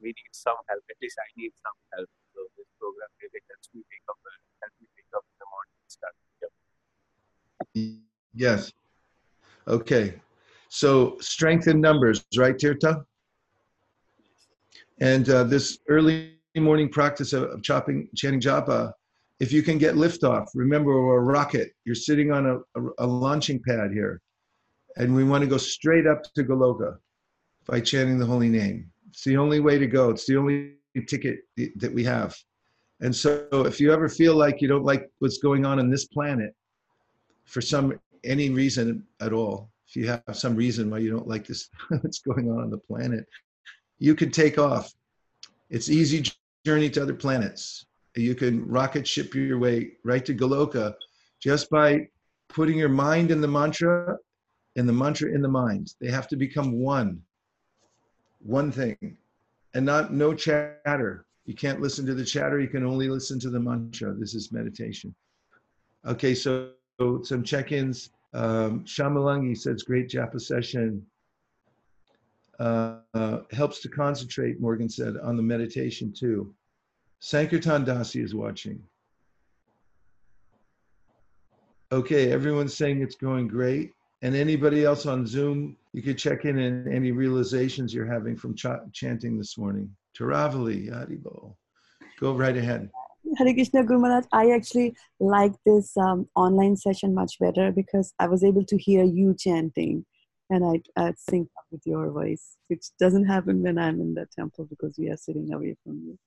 we 0.04 0.10
need 0.10 0.34
some 0.34 0.60
help. 0.70 0.84
At 0.90 0.98
least 1.02 1.18
I 1.18 1.28
need 1.40 1.54
some 1.64 1.78
help. 1.96 2.10
So 2.36 2.40
this 2.58 2.68
program 2.78 3.10
really 3.22 3.42
helps 3.50 3.70
me 3.74 3.82
wake 3.88 4.08
up. 4.12 4.20
Help 4.62 4.74
me 4.82 4.88
wake 4.96 5.12
up 5.16 5.24
in 5.24 5.38
the 5.40 5.48
morning 5.50 5.76
and 5.80 5.90
start. 5.90 6.16
Yep. 6.44 6.52
Yes. 8.36 8.74
Okay. 9.68 10.20
So 10.70 11.18
strength 11.22 11.68
in 11.68 11.80
numbers, 11.80 12.26
right, 12.36 12.58
Tirta? 12.58 13.06
And 15.00 15.30
uh, 15.30 15.44
this 15.46 15.80
early 15.88 16.38
morning 16.56 16.90
practice 16.90 17.34
of, 17.34 17.44
of 17.44 17.64
chopping, 17.64 18.10
chanting 18.16 18.42
japa, 18.42 18.92
if 19.40 19.52
you 19.52 19.64
can 19.64 19.78
get 19.78 19.96
liftoff, 19.96 20.48
remember 20.54 21.02
we're 21.02 21.18
a 21.18 21.22
rocket. 21.22 21.72
You're 21.86 21.96
sitting 21.96 22.32
on 22.32 22.46
a, 22.46 22.56
a, 22.80 22.90
a 23.00 23.08
launching 23.08 23.62
pad 23.68 23.92
here, 23.92 24.22
and 24.98 25.14
we 25.14 25.24
want 25.24 25.42
to 25.42 25.48
go 25.48 25.58
straight 25.58 26.08
up 26.08 26.24
to 26.36 26.44
Goloka 26.44 26.98
by 27.66 27.82
chanting 27.82 28.20
the 28.20 28.26
holy 28.26 28.50
name. 28.50 28.93
It's 29.14 29.24
the 29.26 29.38
only 29.38 29.60
way 29.60 29.78
to 29.78 29.86
go. 29.86 30.10
It's 30.10 30.26
the 30.26 30.38
only 30.38 30.74
ticket 31.08 31.42
that 31.76 31.94
we 31.94 32.04
have. 32.04 32.36
And 33.00 33.16
so 33.16 33.48
if 33.52 33.80
you 33.80 33.94
ever 33.94 34.10
feel 34.10 34.36
like 34.36 34.60
you 34.60 34.68
don't 34.68 34.86
like 34.86 35.08
what's 35.20 35.38
going 35.38 35.68
on 35.68 35.78
on 35.78 35.92
this 35.92 36.06
planet 36.06 36.56
for 37.46 37.62
some 37.62 38.00
any 38.24 38.50
reason 38.50 39.06
at 39.22 39.32
all, 39.32 39.70
if 39.88 39.96
you 39.96 40.08
have 40.08 40.24
some 40.32 40.56
reason 40.56 40.90
why 40.90 40.98
you 40.98 41.12
don't 41.12 41.28
like 41.28 41.46
this 41.46 41.70
what's 42.02 42.22
going 42.22 42.50
on 42.50 42.64
on 42.64 42.72
the 42.72 42.78
planet, 42.80 43.24
you 44.00 44.16
can 44.16 44.32
take 44.32 44.58
off. 44.58 44.92
It's 45.70 45.90
easy 45.90 46.24
journey 46.66 46.90
to 46.90 47.04
other 47.04 47.14
planets. 47.14 47.86
You 48.16 48.34
can 48.34 48.68
rocket 48.68 49.08
ship 49.08 49.36
your 49.36 49.60
way 49.60 49.92
right 50.04 50.26
to 50.26 50.34
Goloka 50.34 50.96
just 51.40 51.70
by 51.70 52.08
putting 52.50 52.80
your 52.80 52.90
mind 52.90 53.30
in 53.30 53.42
the 53.42 53.48
mantra 53.48 54.18
and 54.76 54.90
the 54.90 54.94
mantra 54.94 55.32
in 55.32 55.44
the 55.44 55.48
mind. 55.48 55.94
They 56.02 56.10
have 56.10 56.28
to 56.30 56.36
become 56.36 56.80
one 56.80 57.22
one 58.44 58.72
thing 58.72 59.18
and 59.74 59.86
not 59.86 60.14
no 60.14 60.34
chatter. 60.34 61.26
You 61.46 61.56
can't 61.56 61.82
listen 61.82 62.06
to 62.06 62.14
the 62.14 62.24
chatter. 62.24 62.60
You 62.60 62.68
can 62.68 62.86
only 62.86 63.10
listen 63.10 63.40
to 63.40 63.50
the 63.50 63.60
mantra. 63.60 64.14
This 64.14 64.34
is 64.34 64.52
meditation. 64.52 65.14
Okay 66.06 66.36
so, 66.36 66.70
so 67.00 67.22
some 67.24 67.44
check-ins. 67.44 68.12
Um, 68.34 68.84
shamalangi 68.86 69.58
says 69.58 69.84
great 69.84 70.10
japa 70.10 70.42
session. 70.42 71.06
Uh, 72.60 72.98
uh, 73.14 73.40
helps 73.52 73.80
to 73.82 73.90
concentrate 73.90 74.62
morgan 74.62 74.88
said 74.88 75.18
on 75.18 75.36
the 75.36 75.44
meditation 75.44 76.14
too. 76.14 76.54
Sankirtan 77.20 77.86
dasi 77.86 78.24
is 78.24 78.36
watching. 78.36 78.82
Okay 81.92 82.32
everyone's 82.32 82.76
saying 82.76 83.02
it's 83.02 83.16
going 83.16 83.48
great 83.48 83.92
and 84.24 84.36
anybody 84.36 84.86
else 84.86 85.06
on 85.06 85.28
zoom 85.28 85.76
you 85.92 86.02
could 86.02 86.18
check 86.18 86.46
in 86.46 86.58
on 86.58 86.92
any 86.92 87.12
realizations 87.12 87.94
you're 87.94 88.12
having 88.12 88.36
from 88.36 88.56
ch- 88.56 88.66
chanting 88.94 89.38
this 89.38 89.58
morning. 89.58 89.96
Taravali, 90.18 90.90
Haribo. 90.90 91.56
Go 92.20 92.34
right 92.34 92.58
ahead. 92.58 92.90
Hare 93.38 93.54
Krishna 93.54 93.84
Guru 93.84 94.00
Maharaj, 94.00 94.26
I 94.32 94.52
actually 94.52 94.96
like 95.20 95.54
this 95.66 95.96
um, 95.98 96.28
online 96.36 96.76
session 96.76 97.14
much 97.14 97.38
better 97.40 97.72
because 97.72 98.14
I 98.18 98.28
was 98.28 98.44
able 98.44 98.66
to 98.66 98.78
hear 98.78 99.04
you 99.04 99.36
chanting 99.38 100.06
and 100.50 100.64
I, 100.66 101.02
I 101.02 101.14
sync 101.18 101.50
up 101.58 101.66
with 101.72 101.82
your 101.86 102.10
voice, 102.12 102.58
which 102.68 102.86
doesn't 103.00 103.26
happen 103.26 103.62
when 103.62 103.78
I'm 103.78 104.02
in 104.02 104.14
the 104.14 104.28
temple 104.38 104.66
because 104.66 104.96
we 104.98 105.10
are 105.10 105.18
sitting 105.18 105.54
away 105.54 105.76
from 105.84 106.02
you. 106.06 106.18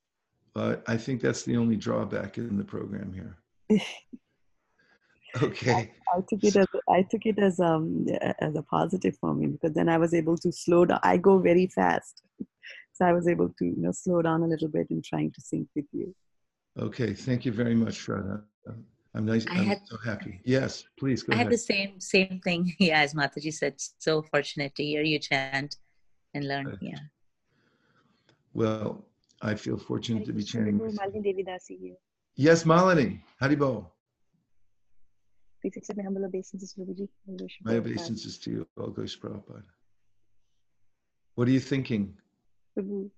Uh, 0.54 0.76
I 0.86 0.96
think 0.96 1.20
that's 1.20 1.42
the 1.42 1.56
only 1.56 1.76
drawback 1.76 2.38
in 2.38 2.56
the 2.56 2.64
program 2.64 3.12
here. 3.12 3.80
Okay. 5.42 5.72
I, 5.72 5.90
I, 6.16 6.20
took 6.28 6.44
it 6.44 6.56
as 6.56 6.66
I 6.88 7.02
took 7.02 7.26
it 7.26 7.38
as 7.38 7.60
um 7.60 8.06
as 8.40 8.54
a 8.54 8.62
positive 8.62 9.16
for 9.18 9.34
me 9.34 9.46
because 9.48 9.74
then 9.74 9.88
I 9.88 9.98
was 9.98 10.14
able 10.14 10.36
to 10.38 10.52
slow 10.52 10.84
down. 10.84 11.00
I 11.02 11.16
go 11.16 11.38
very 11.38 11.66
fast, 11.66 12.22
so 12.92 13.04
I 13.04 13.12
was 13.12 13.28
able 13.28 13.48
to 13.58 13.64
you 13.64 13.76
know 13.76 13.92
slow 13.92 14.22
down 14.22 14.42
a 14.42 14.46
little 14.46 14.68
bit 14.68 14.86
in 14.90 15.02
trying 15.02 15.32
to 15.32 15.40
sync 15.40 15.68
with 15.74 15.86
you. 15.92 16.14
Okay, 16.78 17.12
thank 17.14 17.44
you 17.44 17.52
very 17.52 17.74
much, 17.74 18.06
Shraddha. 18.06 18.42
I'm 19.14 19.24
nice. 19.24 19.46
I 19.46 19.58
I'm 19.58 19.64
had- 19.66 19.86
so 19.86 19.96
happy. 20.04 20.40
Yes, 20.44 20.84
please 20.98 21.22
go 21.22 21.32
I 21.32 21.36
ahead. 21.36 21.46
had 21.46 21.52
the 21.52 21.58
same 21.58 22.00
same 22.00 22.40
thing. 22.44 22.74
Yeah, 22.78 23.00
as 23.00 23.14
Mataji 23.14 23.52
said, 23.52 23.74
so 23.78 24.22
fortunate 24.22 24.74
to 24.76 24.84
hear 24.84 25.02
you 25.02 25.18
chant 25.18 25.76
and 26.34 26.46
learn. 26.46 26.66
Right. 26.66 26.78
Yeah. 26.80 26.98
Well, 28.52 29.04
I 29.42 29.54
feel 29.54 29.78
fortunate 29.78 30.24
to 30.26 30.32
be 30.32 30.42
chanting. 30.42 30.78
with 30.78 30.92
you. 30.92 30.98
Malini 30.98 31.22
Devi 31.22 31.44
Dasi 31.44 31.78
here. 31.80 31.96
Yes, 32.36 32.64
Malini. 32.64 33.20
Haribo. 33.40 33.86
Please 35.66 35.78
accept 35.78 35.96
my 35.96 36.04
humble 36.04 36.24
obeisances, 36.24 36.74
Prabhuji. 36.78 37.08
My 37.64 37.74
obeisances 37.74 38.38
to 38.38 38.50
you, 38.50 38.68
all 38.78 38.90
goes 38.90 39.16
Prabhupada. 39.16 39.64
What 41.34 41.48
are 41.48 41.50
you 41.50 41.58
thinking? 41.58 42.16
Prabhu. 42.78 43.10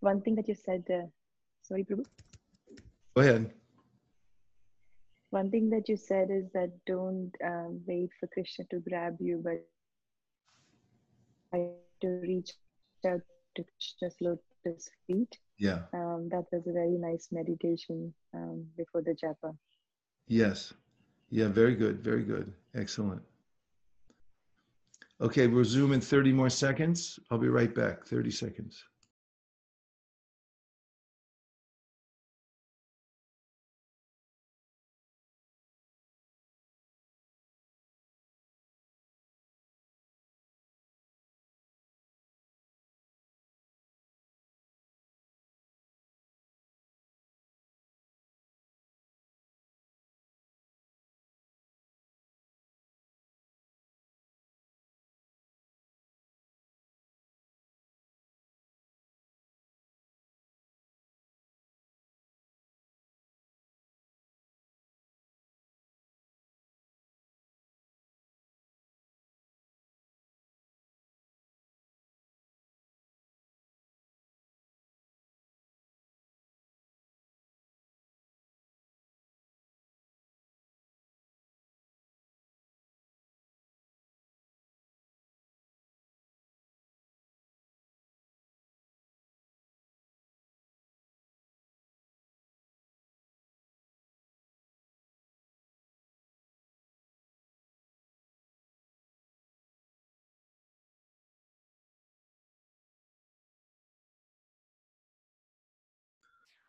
One 0.00 0.20
thing 0.20 0.34
that 0.34 0.48
you 0.48 0.56
said, 0.56 0.82
uh, 0.92 1.06
sorry, 1.62 1.84
Prabhu. 1.84 2.04
Go 3.14 3.22
ahead. 3.22 3.52
One 5.30 5.52
thing 5.52 5.70
that 5.70 5.88
you 5.88 5.96
said 5.96 6.32
is 6.32 6.50
that 6.52 6.72
don't 6.84 7.30
um, 7.44 7.80
wait 7.86 8.10
for 8.18 8.26
Krishna 8.26 8.64
to 8.72 8.80
grab 8.80 9.18
you, 9.20 9.40
but 9.44 9.64
try 11.52 11.68
to 12.00 12.08
reach 12.08 12.54
out 13.06 13.20
to 13.54 13.62
Krishna's 13.62 14.16
lotus 14.20 14.90
feet. 15.06 15.38
Yeah. 15.58 15.82
Um, 15.92 16.28
that 16.32 16.46
was 16.50 16.66
a 16.66 16.72
very 16.72 16.98
nice 16.98 17.28
meditation 17.30 18.12
um, 18.34 18.66
before 18.76 19.02
the 19.02 19.14
japa. 19.14 19.56
Yes. 20.28 20.72
Yeah, 21.30 21.48
very 21.48 21.74
good. 21.74 22.00
Very 22.00 22.22
good. 22.22 22.52
Excellent. 22.74 23.22
Okay, 25.20 25.48
we'll 25.48 25.64
zoom 25.64 25.92
in 25.92 26.00
30 26.00 26.32
more 26.32 26.50
seconds. 26.50 27.18
I'll 27.30 27.38
be 27.38 27.48
right 27.48 27.74
back. 27.74 28.04
30 28.06 28.30
seconds. 28.30 28.84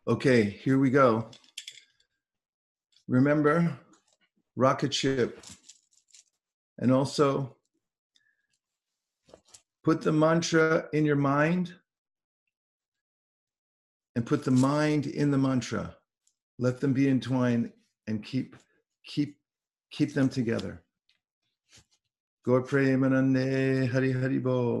Okay, 0.08 0.44
here 0.44 0.78
we 0.78 0.90
go. 0.90 1.28
Remember, 3.06 3.78
rocket 4.56 4.94
ship. 4.94 5.44
And 6.78 6.90
also, 6.90 7.56
put 9.84 10.00
the 10.00 10.12
mantra 10.12 10.86
in 10.92 11.04
your 11.04 11.16
mind 11.16 11.74
and 14.16 14.24
put 14.24 14.44
the 14.44 14.50
mind 14.50 15.06
in 15.06 15.30
the 15.30 15.38
mantra. 15.38 15.96
Let 16.58 16.80
them 16.80 16.92
be 16.92 17.08
entwined 17.08 17.72
and 18.06 18.24
keep 18.24 18.56
keep 19.06 19.36
keep 19.90 20.14
them 20.14 20.28
together. 20.28 20.82
Gaur 22.44 22.62
Premanande 22.62 23.90
Hari 23.90 24.12
Hari 24.12 24.38
Bo. 24.38 24.80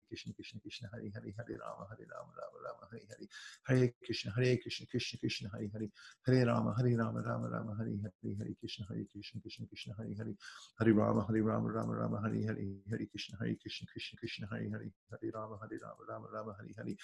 Krishna 0.11 0.33
Krishna 0.33 0.59
Krishna 0.59 0.89
Hare 0.91 1.07
Hare 1.15 1.31
Hare 1.39 1.55
Rama 1.55 1.87
Hare 1.87 2.03
Rama 2.11 2.31
Rama 2.35 2.57
Rama 2.67 2.83
Hare 2.91 3.07
Hare 3.07 3.27
Hare 3.63 3.93
Krishna 4.03 4.31
Hare 4.35 4.57
Krishna 4.59 4.85
Krishna 4.91 5.17
Krishna 5.19 5.47
Hare 5.53 5.69
Hare 5.71 5.87
Hare 6.27 6.45
Rama 6.45 6.75
Hare 6.75 6.95
Rama 6.99 7.21
Rama 7.23 7.47
Rama 7.47 7.71
Hare 7.79 7.95
Hare 7.95 8.35
Hare 8.35 8.53
Krishna 8.59 8.83
Hare 8.91 9.07
Krishna 9.07 9.39
Krishna 9.39 9.67
Krishna 9.71 9.93
Hare 9.95 10.11
Hare 10.19 10.35
Hare 10.79 10.91
Rama 10.91 11.23
Hare 11.23 11.41
Rama 11.41 11.71
Rama 11.71 11.93
Rama 11.95 12.19
Hare 12.19 12.43
Hare 12.43 12.59
Hare 12.91 13.05
Krishna 13.07 13.37
Hare 13.39 13.55
Krishna 13.55 13.87
Krishna 13.87 14.19
Krishna 14.19 14.47
Hare 14.51 14.67
Hare 14.67 14.91
Hare 15.15 15.31
Rama 15.31 15.55
Hare 15.63 15.79
Rama 15.79 16.03
Rama 16.11 16.27
Rama 16.27 16.55
Hare 16.59 16.73
Hare 16.75 16.95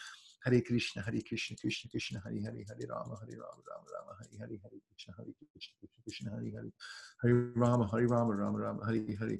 Hare 0.43 0.61
Krishna 0.67 0.99
Hare 1.07 1.21
Krishna 1.23 1.55
Krishna 1.55 1.87
Krishna 1.87 2.19
Hare 2.27 2.41
Hare 2.43 2.59
Hare 2.67 2.87
Rama 2.91 3.15
Hare 3.23 3.39
Rama 3.39 3.63
Rama 3.71 3.87
Rama 3.87 4.11
Hare 4.19 4.35
Hare 4.35 4.59
Hare 4.59 4.79
Krishna 4.83 5.15
Hare 5.15 5.31
Krishna 5.39 5.79
Krishna 5.79 6.03
Krishna 6.03 6.29
Hare 6.35 6.51
Hare 6.59 6.71
Hare 7.23 7.33
Rama 7.55 7.87
Hare 7.87 8.03
Rama 8.03 8.35
Rama 8.35 8.59
Rama 8.59 8.83
Hare 8.83 9.15
Hare 9.15 9.39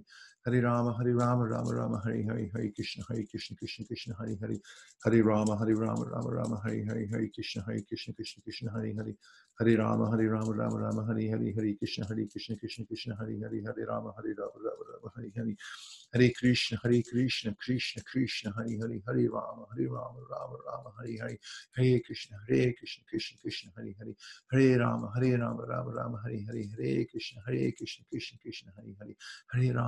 Hare 0.43 0.59
Rama 0.59 0.93
Hare 0.97 1.13
Rama 1.13 1.45
Rama 1.45 1.71
Rama 1.71 2.01
Hare 2.03 2.23
Hare 2.23 2.49
Hare 2.51 2.71
Krishna 2.73 3.03
Hare 3.07 3.25
Krishna 3.29 3.55
Krishna 3.57 3.85
Krishna 3.85 4.15
Hare 4.17 4.35
Hare 4.41 4.59
Hare 5.05 5.21
Rama 5.21 5.55
Hare 5.55 5.75
Rama 5.75 6.03
Rama 6.03 6.29
Rama 6.31 6.61
Hare 6.63 6.83
Hare 6.83 7.07
Hare 7.11 7.29
Krishna 7.29 7.61
Hare 7.61 7.81
Krishna 7.83 8.13
Krishna 8.13 8.41
Krishna 8.41 8.71
Hare 8.71 8.93
Hare 8.97 9.15
Hare 9.59 9.77
Rama 9.77 10.09
Hare 10.09 10.27
Rama 10.29 10.51
Rama 10.51 10.77
Rama 10.79 11.05
Hare 11.05 11.29
Hare 11.29 11.53
Hare 11.53 11.75
Krishna 11.77 12.05
Hare 12.07 12.25
Krishna 12.25 12.55
Krishna 12.57 12.85
Krishna 12.85 13.15
Hare 13.19 13.37
Hare 13.37 13.61
Hare 13.61 13.85
Rama 13.85 14.13
Hare 14.17 14.33
Rama 14.33 14.57
Rama 14.65 14.83
Rama 14.89 15.11
Hare 15.13 15.29
Hare 15.37 15.55
Hare 16.13 16.39
Krishna 16.41 16.77
Hare 16.81 17.03
Krishna 17.03 17.37
Krishna 17.45 17.77
Krishna 18.17 18.51
Hare 18.57 18.73
Hare 18.81 18.97
Hare 19.05 19.29
Rama 19.29 19.67
Hare 19.69 19.87
Rama 19.87 20.25
Rama 20.25 20.57
Rama 20.65 20.91
Hare 20.97 21.17
Hare 21.21 21.37
Hare 21.77 21.99
Krishna 22.01 22.37
Hare 22.49 22.73
Krishna 22.73 23.03
Krishna 23.07 23.37
Krishna 23.37 23.71
Hare 23.77 23.93
Hare 23.99 24.15
Hare 24.51 24.77
Rama 24.79 25.11
Hare 25.13 25.37
Rama 25.37 25.63
Rama 25.63 25.91
Rama 25.91 26.17
Hare 26.25 26.41
Hare 26.47 26.65
Hare 26.73 27.05
Krishna 27.05 27.41
Hare 27.45 27.71
Krishna 27.77 28.05
Krishna 28.09 28.37
Krishna 28.41 28.71
Hare 28.75 28.95
Hare 28.99 29.15
Hare 29.53 29.73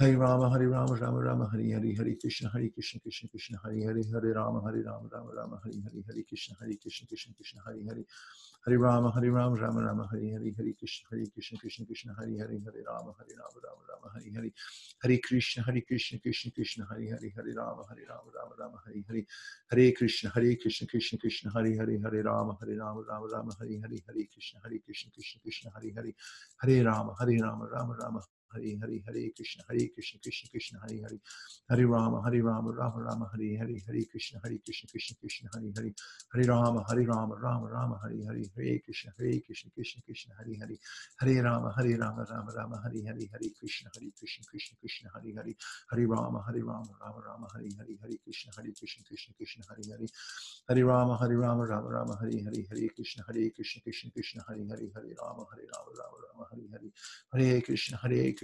Hari 0.00 0.16
Rama, 0.16 0.50
Hari 0.50 0.66
Rama, 0.66 0.94
Rama 0.96 1.20
Rama, 1.20 1.48
Hari 1.52 1.70
Hari, 1.72 1.94
Hari 1.94 2.16
Krishna, 2.16 2.48
Hari 2.48 2.70
Krishna, 2.70 3.00
Krishna 3.00 3.28
Krishna, 3.28 3.58
Hari 3.64 3.84
Hari, 3.84 4.02
Hari 4.12 4.32
Rama, 4.32 4.60
Hari 4.64 4.82
Rama, 4.82 5.08
Rama 5.12 5.30
Rama, 5.34 5.60
Hari 5.62 5.82
Hari, 5.82 6.04
Hari 6.08 6.24
Krishna, 6.24 6.56
Hari 6.60 6.76
Krishna, 6.76 7.06
Krishna 7.06 7.34
Krishna, 7.34 7.60
Hari 7.64 7.86
Hari. 7.88 8.04
Hari 8.66 8.76
Rama, 8.78 9.10
Hari 9.10 9.30
Rama, 9.30 9.56
Rama 9.56 9.80
Rama, 9.82 10.08
Hari 10.10 10.32
Hari, 10.32 10.54
Hari 10.56 10.72
Krishna, 10.74 11.06
Hari 11.10 11.26
Krishna, 11.34 11.58
Krishna 11.58 11.84
Krishna, 11.86 12.14
Hari 12.18 12.38
Hari, 12.38 12.60
Hari 12.64 12.82
Rama, 12.88 13.12
Hari 13.18 13.34
Rama, 13.36 13.60
Rama 13.60 13.82
Rama, 13.90 14.08
Hari 14.14 14.32
Hari, 14.34 14.52
Hari 15.02 15.18
Krishna, 15.18 15.62
Hari 15.62 15.80
Krishna, 15.82 16.18
Krishna 16.18 16.50
Krishna, 16.50 16.86
Hari 16.90 17.08
Hari, 17.10 17.32
Hari 17.36 17.52
Rama, 17.54 17.84
Hari 17.88 18.04
Rama, 18.08 18.30
Rama 18.32 18.54
Rama, 18.58 18.78
Hari 18.86 19.04
Hari, 19.06 19.26
Hare 19.70 19.92
Krishna, 19.92 20.30
Hare 20.30 20.56
Krishna, 20.56 20.88
Krishna 20.88 21.18
Krishna, 21.18 21.50
Hari 21.54 21.76
Hari, 21.76 22.00
Hari 22.00 22.22
Rama, 22.22 22.56
Hari 22.60 22.76
Rama, 22.76 23.02
Rama 23.06 23.26
Rama, 23.32 23.52
Hari 23.60 23.80
Hari, 23.80 24.02
Hare 24.08 24.26
Krishna, 24.32 24.60
Hare 24.64 24.78
Krishna, 24.80 25.10
Krishna 25.12 25.40
Krishna, 25.42 25.70
Hari 25.74 25.92
Hari, 25.94 26.14
Hare 26.62 26.84
Rama, 26.84 27.14
Hare 27.20 27.38
Rama, 27.42 27.66
Rama 27.70 27.94
Rama, 28.00 28.20
Hare 28.54 28.78
Hare, 28.80 29.02
Hare 29.06 29.30
Krishna, 29.34 29.64
Hare 29.68 29.88
Krishna, 29.92 30.20
Krishna 30.22 30.48
Krishna, 30.50 30.78
Hare 30.86 31.00
Hare, 31.02 31.18
Hare 31.68 31.86
Rama, 31.86 32.22
Hare 32.24 32.40
Rama, 32.42 32.70
Rama 32.70 33.02
Rama, 33.02 33.30
Hare 33.34 33.56
Hare, 33.58 33.74
Hare 33.86 34.04
Krishna, 34.06 34.38
Hare 34.42 34.58
Krishna, 34.62 34.88
Krishna 34.90 35.16
Krishna, 35.18 35.48
Hare 35.52 35.72
Hare, 35.74 35.94
Hare 36.32 36.44
Rama, 36.46 36.84
Hare 36.88 37.04
Rama, 37.04 37.34
Rama 37.34 37.66
Rama, 37.68 37.98
Hare 38.02 38.22
Hare, 38.26 38.44
Hare 38.56 38.78
Krishna, 38.84 39.12
Hare 39.18 39.40
Krishna, 39.42 39.70
Krishna 39.74 40.02
Krishna, 40.06 40.34
Hare 40.38 40.54
Hare, 40.60 40.76
Hare 41.20 41.42
Rama, 41.42 41.74
Hare 41.76 41.96
Rama, 41.98 42.22
Rama 42.30 42.52
Rama, 42.54 42.80
Hare 42.84 43.02
Hare, 43.04 43.26
Hare 43.32 43.50
Krishna, 43.58 43.90
Hare 43.94 44.10
Krishna, 44.14 44.44
Krishna 44.50 44.76
Krishna, 44.80 45.10
Hare 45.14 45.32
Hare, 45.34 45.54
Hare 45.90 46.06
Rama, 46.06 46.44
Hare 46.46 46.62
Rama, 46.62 46.92
Rama 47.00 47.20
Rama, 47.26 47.46
Hare 47.54 47.68
Hare, 47.76 47.96
Hare 48.02 48.18
Krishna, 48.22 48.50
Hare 48.56 48.72
Krishna, 48.78 49.02
Krishna 49.04 49.34
Krishna, 49.34 49.64
Hare 49.68 49.82
Hare, 49.90 50.06
Hare 50.68 50.84
Rama, 50.84 51.18
Hare 51.18 51.36
Rama, 51.36 51.64
Rama 51.66 51.88
Rama, 51.90 52.16
Hare 52.20 52.38
Hare, 52.44 52.62
Hare 52.70 52.88
Krishna, 52.94 53.22
Hare 53.26 53.50
Krishna, 53.50 53.82
Krishna 53.82 54.10
Krishna, 54.14 54.42
Hare 54.46 54.64
Hare, 54.70 54.86
Hare 54.94 55.14
Rama, 55.18 55.44
Hare 55.50 55.66
Rama, 55.74 55.90
Rama 55.98 56.16
Rama, 56.22 56.44
Hare 56.50 56.66
Hare, 56.72 56.90
Hare 57.32 57.60
Krishna, 57.62 57.96
Hare 57.98 58.32
Krishna, 58.32 58.43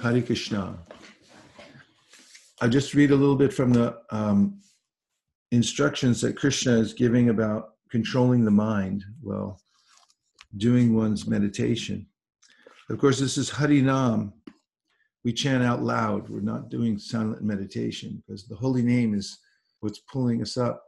Hare 0.00 0.22
Krishna. 0.22 0.78
I'll 2.60 2.68
just 2.68 2.94
read 2.94 3.10
a 3.10 3.16
little 3.16 3.36
bit 3.36 3.52
from 3.52 3.72
the 3.72 3.98
um, 4.10 4.60
instructions 5.50 6.20
that 6.20 6.36
Krishna 6.36 6.72
is 6.78 6.94
giving 6.94 7.28
about 7.28 7.74
controlling 7.90 8.44
the 8.44 8.50
mind 8.50 9.04
while 9.20 9.60
doing 10.56 10.94
one's 10.94 11.26
meditation. 11.26 12.06
Of 12.90 12.98
course, 12.98 13.18
this 13.18 13.36
is 13.36 13.50
Harinam. 13.50 14.32
We 15.24 15.32
chant 15.32 15.62
out 15.62 15.82
loud. 15.82 16.28
We're 16.28 16.40
not 16.40 16.68
doing 16.68 16.98
silent 16.98 17.42
meditation 17.42 18.22
because 18.26 18.46
the 18.46 18.56
holy 18.56 18.82
name 18.82 19.14
is 19.14 19.38
what's 19.80 20.00
pulling 20.00 20.42
us 20.42 20.56
up. 20.56 20.82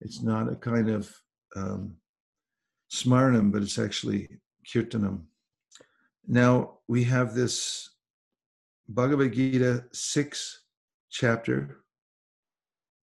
It's 0.00 0.22
not 0.22 0.50
a 0.50 0.56
kind 0.56 0.88
of 0.88 1.12
um, 1.56 1.96
smarnam, 2.92 3.52
but 3.52 3.62
it's 3.62 3.78
actually 3.78 4.28
kirtanam. 4.66 5.22
Now 6.26 6.78
we 6.86 7.04
have 7.04 7.34
this 7.34 7.90
Bhagavad 8.92 9.32
Gita 9.32 9.84
6 9.92 10.62
chapter, 11.12 11.84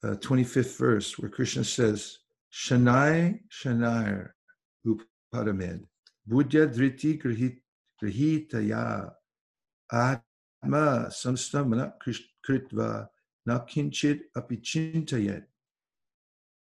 uh, 0.03 0.15
25th 0.15 0.77
verse, 0.77 1.17
where 1.17 1.29
Krishna 1.29 1.63
says, 1.63 2.17
Shanai 2.53 3.39
Shanair 3.47 4.31
Upadamed, 4.85 5.83
Buddha 6.25 6.67
Driti 6.67 7.17
Grihitaya 8.03 9.13
Atma 9.89 11.07
Samstamana 11.09 11.93
Kritva 12.45 13.07
Nakinchit 13.47 14.23
Apichintayet. 14.35 15.45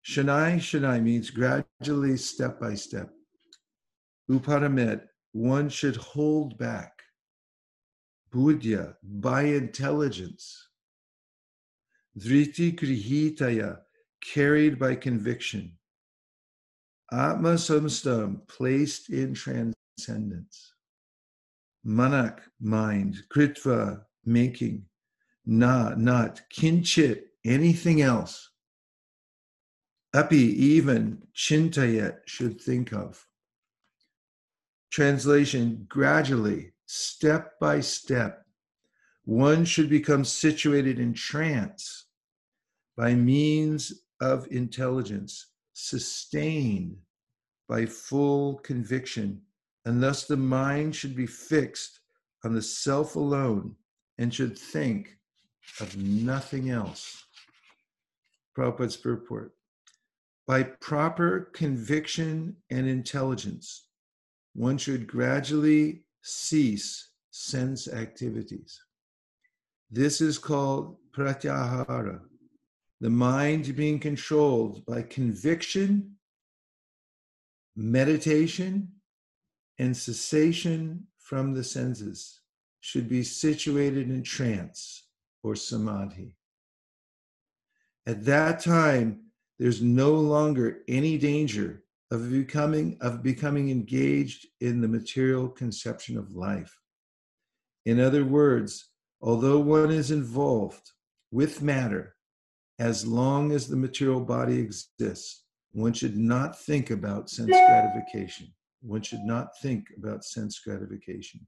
Shanai 0.09 0.59
Shanai 0.59 1.03
means 1.03 1.31
gradually, 1.31 2.17
step 2.17 2.61
by 2.61 2.75
step. 2.75 3.11
Upadamed, 4.31 5.03
one 5.33 5.69
should 5.69 5.97
hold 5.97 6.57
back 6.59 7.00
buddhya, 8.33 8.97
by 9.03 9.43
intelligence. 9.43 10.69
Driti 12.19 12.79
grihitaya, 12.79 13.79
carried 14.23 14.79
by 14.79 14.95
conviction. 14.95 15.73
Atma 17.13 17.55
samstam, 17.55 18.47
placed 18.49 19.11
in 19.11 19.35
transcendence. 19.35 20.75
Manak, 21.87 22.41
mind. 22.61 23.17
Kritva, 23.35 24.03
making. 24.25 24.85
Na, 25.47 25.95
not. 25.97 26.43
Kinchit, 26.55 27.23
anything 27.45 28.03
else. 28.03 28.51
Api, 30.15 30.37
even. 30.37 31.23
Chintayet, 31.35 32.19
should 32.27 32.61
think 32.61 32.93
of. 32.93 33.27
Translation, 34.93 35.87
gradually, 35.89 36.73
step 36.93 37.53
by 37.61 37.79
step, 37.79 38.45
one 39.25 39.65
should 39.65 39.89
become 39.89 40.25
situated 40.25 40.99
in 40.99 41.15
trance 41.15 42.07
by 42.97 43.15
means 43.15 44.03
of 44.21 44.49
intelligence, 44.51 45.53
sustained 45.73 46.97
by 47.69 47.87
full 47.87 48.57
conviction, 48.59 49.41
and 49.85 50.03
thus 50.03 50.25
the 50.25 50.37
mind 50.37 50.97
should 50.97 51.15
be 51.15 51.29
fixed 51.29 52.01
on 52.45 52.55
the 52.57 52.63
self 52.63 53.15
alone 53.15 53.77
and 54.19 54.35
should 54.35 54.59
think 54.59 55.17
of 55.79 55.97
nothing 55.97 56.71
else. 56.71 57.25
Prabhupada's 58.59 58.97
purport. 58.97 59.53
By 60.45 60.65
proper 60.65 61.53
conviction 61.55 62.57
and 62.69 62.89
intelligence, 62.89 63.87
one 64.55 64.77
should 64.77 65.07
gradually 65.07 66.03
cease 66.23 67.11
sense 67.31 67.89
activities. 67.89 68.81
This 69.91 70.21
is 70.21 70.39
called 70.39 70.97
pratyahara, 71.13 72.21
the 73.01 73.11
mind 73.11 73.75
being 73.77 73.99
controlled 73.99 74.85
by 74.87 75.03
conviction, 75.03 76.17
meditation, 77.77 78.89
and 79.79 79.97
cessation 79.97 81.07
from 81.19 81.55
the 81.55 81.65
senses 81.65 82.41
should 82.81 83.09
be 83.09 83.23
situated 83.23 84.11
in 84.11 84.23
trance 84.23 85.09
or 85.43 85.57
samadhi. 85.57 86.37
At 88.07 88.25
that 88.25 88.61
time, 88.61 89.21
there's 89.59 89.83
no 89.83 90.13
longer 90.13 90.79
any 90.89 91.19
danger 91.19 91.85
of 92.11 92.31
becoming 92.31 92.97
of 93.01 93.23
becoming 93.23 93.71
engaged 93.71 94.47
in 94.61 94.81
the 94.81 94.89
material 94.89 95.49
conception 95.49 96.19
of 96.19 96.35
life. 96.35 96.77
In 97.87 98.01
other 98.01 98.25
words, 98.25 98.91
although 99.21 99.59
one 99.59 99.91
is 99.91 100.11
involved 100.11 100.91
with 101.31 101.63
matter, 101.63 102.17
as 102.79 103.07
long 103.07 103.53
as 103.53 103.69
the 103.69 103.77
material 103.77 104.21
body 104.21 104.59
exists, 104.59 105.45
one 105.73 105.93
should 105.93 106.17
not 106.17 106.59
think 106.59 106.91
about 106.91 107.31
sense 107.31 107.51
gratification. 107.51 108.53
One 108.83 109.03
should 109.03 109.21
not 109.21 109.59
think 109.61 109.89
about 109.97 110.25
sense 110.25 110.59
gratification. 110.59 111.47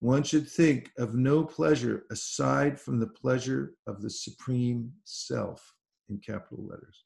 One 0.00 0.22
should 0.22 0.48
think 0.48 0.90
of 0.98 1.14
no 1.14 1.44
pleasure 1.44 2.04
aside 2.10 2.80
from 2.80 2.98
the 2.98 3.08
pleasure 3.08 3.74
of 3.86 4.00
the 4.00 4.10
supreme 4.10 4.92
self 5.04 5.74
in 6.08 6.18
capital 6.18 6.66
letters. 6.66 7.04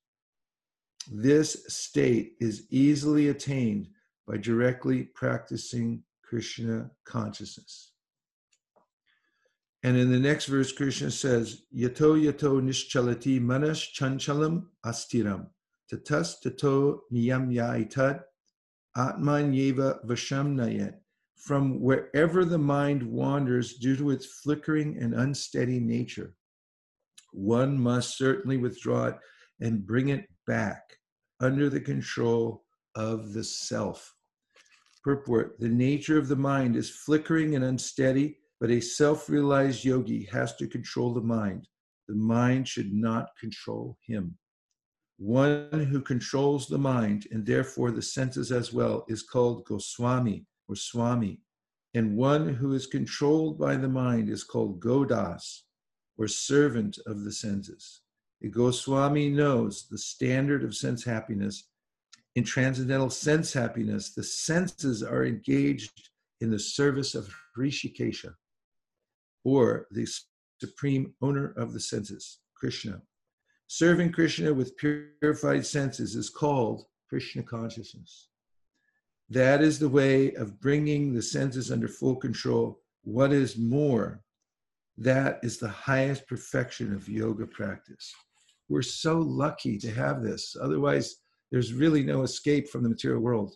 This 1.13 1.65
state 1.69 2.33
is 2.41 2.67
easily 2.71 3.29
attained 3.29 3.89
by 4.27 4.39
directly 4.39 5.05
practicing 5.05 6.03
Krishna 6.23 6.91
consciousness. 7.05 7.93
And 9.83 9.97
in 9.97 10.11
the 10.11 10.19
next 10.19 10.47
verse, 10.47 10.73
Krishna 10.73 11.13
says, 11.13 11.63
Yato 11.73 12.21
yato 12.21 12.61
nischalati 12.61 13.41
manas 13.41 13.79
chanchalam 13.97 14.67
astiram, 14.85 15.47
tatas 15.93 16.41
tato 16.41 17.03
niyam 17.13 17.55
yaitat 17.55 18.23
atman 18.97 19.53
yeva 19.53 20.05
vashamnayet. 20.05 20.95
From 21.37 21.81
wherever 21.81 22.45
the 22.45 22.59
mind 22.59 23.03
wanders 23.05 23.75
due 23.75 23.97
to 23.97 24.11
its 24.11 24.27
flickering 24.27 24.99
and 25.01 25.15
unsteady 25.15 25.79
nature, 25.79 26.35
one 27.31 27.79
must 27.79 28.19
certainly 28.19 28.57
withdraw 28.57 29.07
it 29.07 29.19
and 29.61 29.87
bring 29.87 30.09
it 30.09 30.27
back 30.47 30.83
under 31.41 31.69
the 31.69 31.81
control 31.81 32.65
of 32.95 33.33
the 33.33 33.45
self. 33.45 34.15
Purport 35.05 35.57
The 35.61 35.69
nature 35.69 36.19
of 36.19 36.29
the 36.29 36.37
mind 36.37 36.77
is 36.77 36.91
flickering 36.91 37.55
and 37.55 37.65
unsteady, 37.65 38.39
but 38.61 38.71
a 38.71 38.81
self 38.81 39.29
realized 39.29 39.85
yogi 39.85 40.25
has 40.33 40.57
to 40.57 40.67
control 40.67 41.15
the 41.15 41.21
mind. 41.21 41.69
The 42.09 42.15
mind 42.15 42.69
should 42.69 42.93
not 42.93 43.29
control 43.39 43.99
him. 44.07 44.37
One 45.19 45.89
who 45.91 46.01
controls 46.01 46.67
the 46.67 46.79
mind 46.79 47.27
and 47.31 47.47
therefore 47.47 47.91
the 47.91 48.03
senses 48.03 48.53
as 48.53 48.73
well 48.73 49.05
is 49.09 49.23
called 49.23 49.65
Goswami 49.65 50.47
or 50.69 50.77
Swami. 50.77 51.41
And 51.95 52.17
one 52.17 52.53
who 52.53 52.73
is 52.75 52.87
controlled 52.87 53.59
by 53.59 53.77
the 53.77 53.89
mind 53.89 54.29
is 54.29 54.45
called 54.45 54.81
Godas 54.81 55.63
or 56.19 56.29
servant 56.29 56.99
of 57.07 57.25
the 57.25 57.33
senses. 57.33 58.03
Goswami 58.49 59.29
knows 59.29 59.87
the 59.89 59.99
standard 59.99 60.65
of 60.65 60.75
sense 60.75 61.05
happiness. 61.05 61.69
In 62.35 62.45
transcendental 62.45 63.11
sense 63.11 63.53
happiness, 63.53 64.11
the 64.11 64.23
senses 64.23 65.03
are 65.03 65.25
engaged 65.25 66.11
in 66.41 66.51
the 66.51 66.59
service 66.59 67.15
of 67.15 67.35
Hrishikesha, 67.57 68.35
or 69.45 69.87
the 69.91 70.07
supreme 70.61 71.15
owner 71.23 71.55
of 71.57 71.73
the 71.73 71.81
senses, 71.81 72.41
Krishna. 72.55 73.01
Serving 73.69 74.13
Krishna 74.13 74.53
with 74.53 74.77
purified 74.77 75.67
senses 75.67 76.15
is 76.15 76.31
called 76.31 76.87
Krishna 77.09 77.43
consciousness. 77.43 78.29
That 79.29 79.61
is 79.63 79.79
the 79.79 79.89
way 79.89 80.35
of 80.35 80.61
bringing 80.61 81.13
the 81.13 81.23
senses 81.23 81.73
under 81.73 81.89
full 81.89 82.17
control. 82.17 82.81
What 83.03 83.33
is 83.33 83.57
more, 83.57 84.23
that 84.99 85.41
is 85.43 85.59
the 85.59 85.69
highest 85.69 86.27
perfection 86.29 86.95
of 86.95 87.09
yoga 87.09 87.47
practice. 87.47 88.15
We're 88.69 88.83
so 88.83 89.19
lucky 89.19 89.79
to 89.79 89.91
have 89.93 90.23
this. 90.23 90.57
Otherwise, 90.61 91.17
there's 91.51 91.73
really 91.73 92.03
no 92.03 92.23
escape 92.23 92.69
from 92.69 92.83
the 92.83 92.89
material 92.89 93.23
world. 93.23 93.55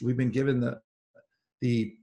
We've 0.00 0.16
been 0.16 0.30
given 0.30 0.60
the, 0.60 0.80
the 1.60 1.94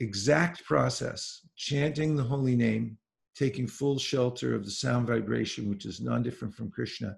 exact 0.00 0.64
process, 0.64 1.46
chanting 1.56 2.16
the 2.16 2.22
holy 2.22 2.56
name, 2.56 2.96
taking 3.36 3.66
full 3.66 3.98
shelter 3.98 4.54
of 4.54 4.64
the 4.64 4.70
sound 4.70 5.06
vibration, 5.06 5.68
which 5.68 5.84
is 5.86 6.00
non 6.00 6.22
different 6.22 6.54
from 6.54 6.70
Krishna. 6.70 7.16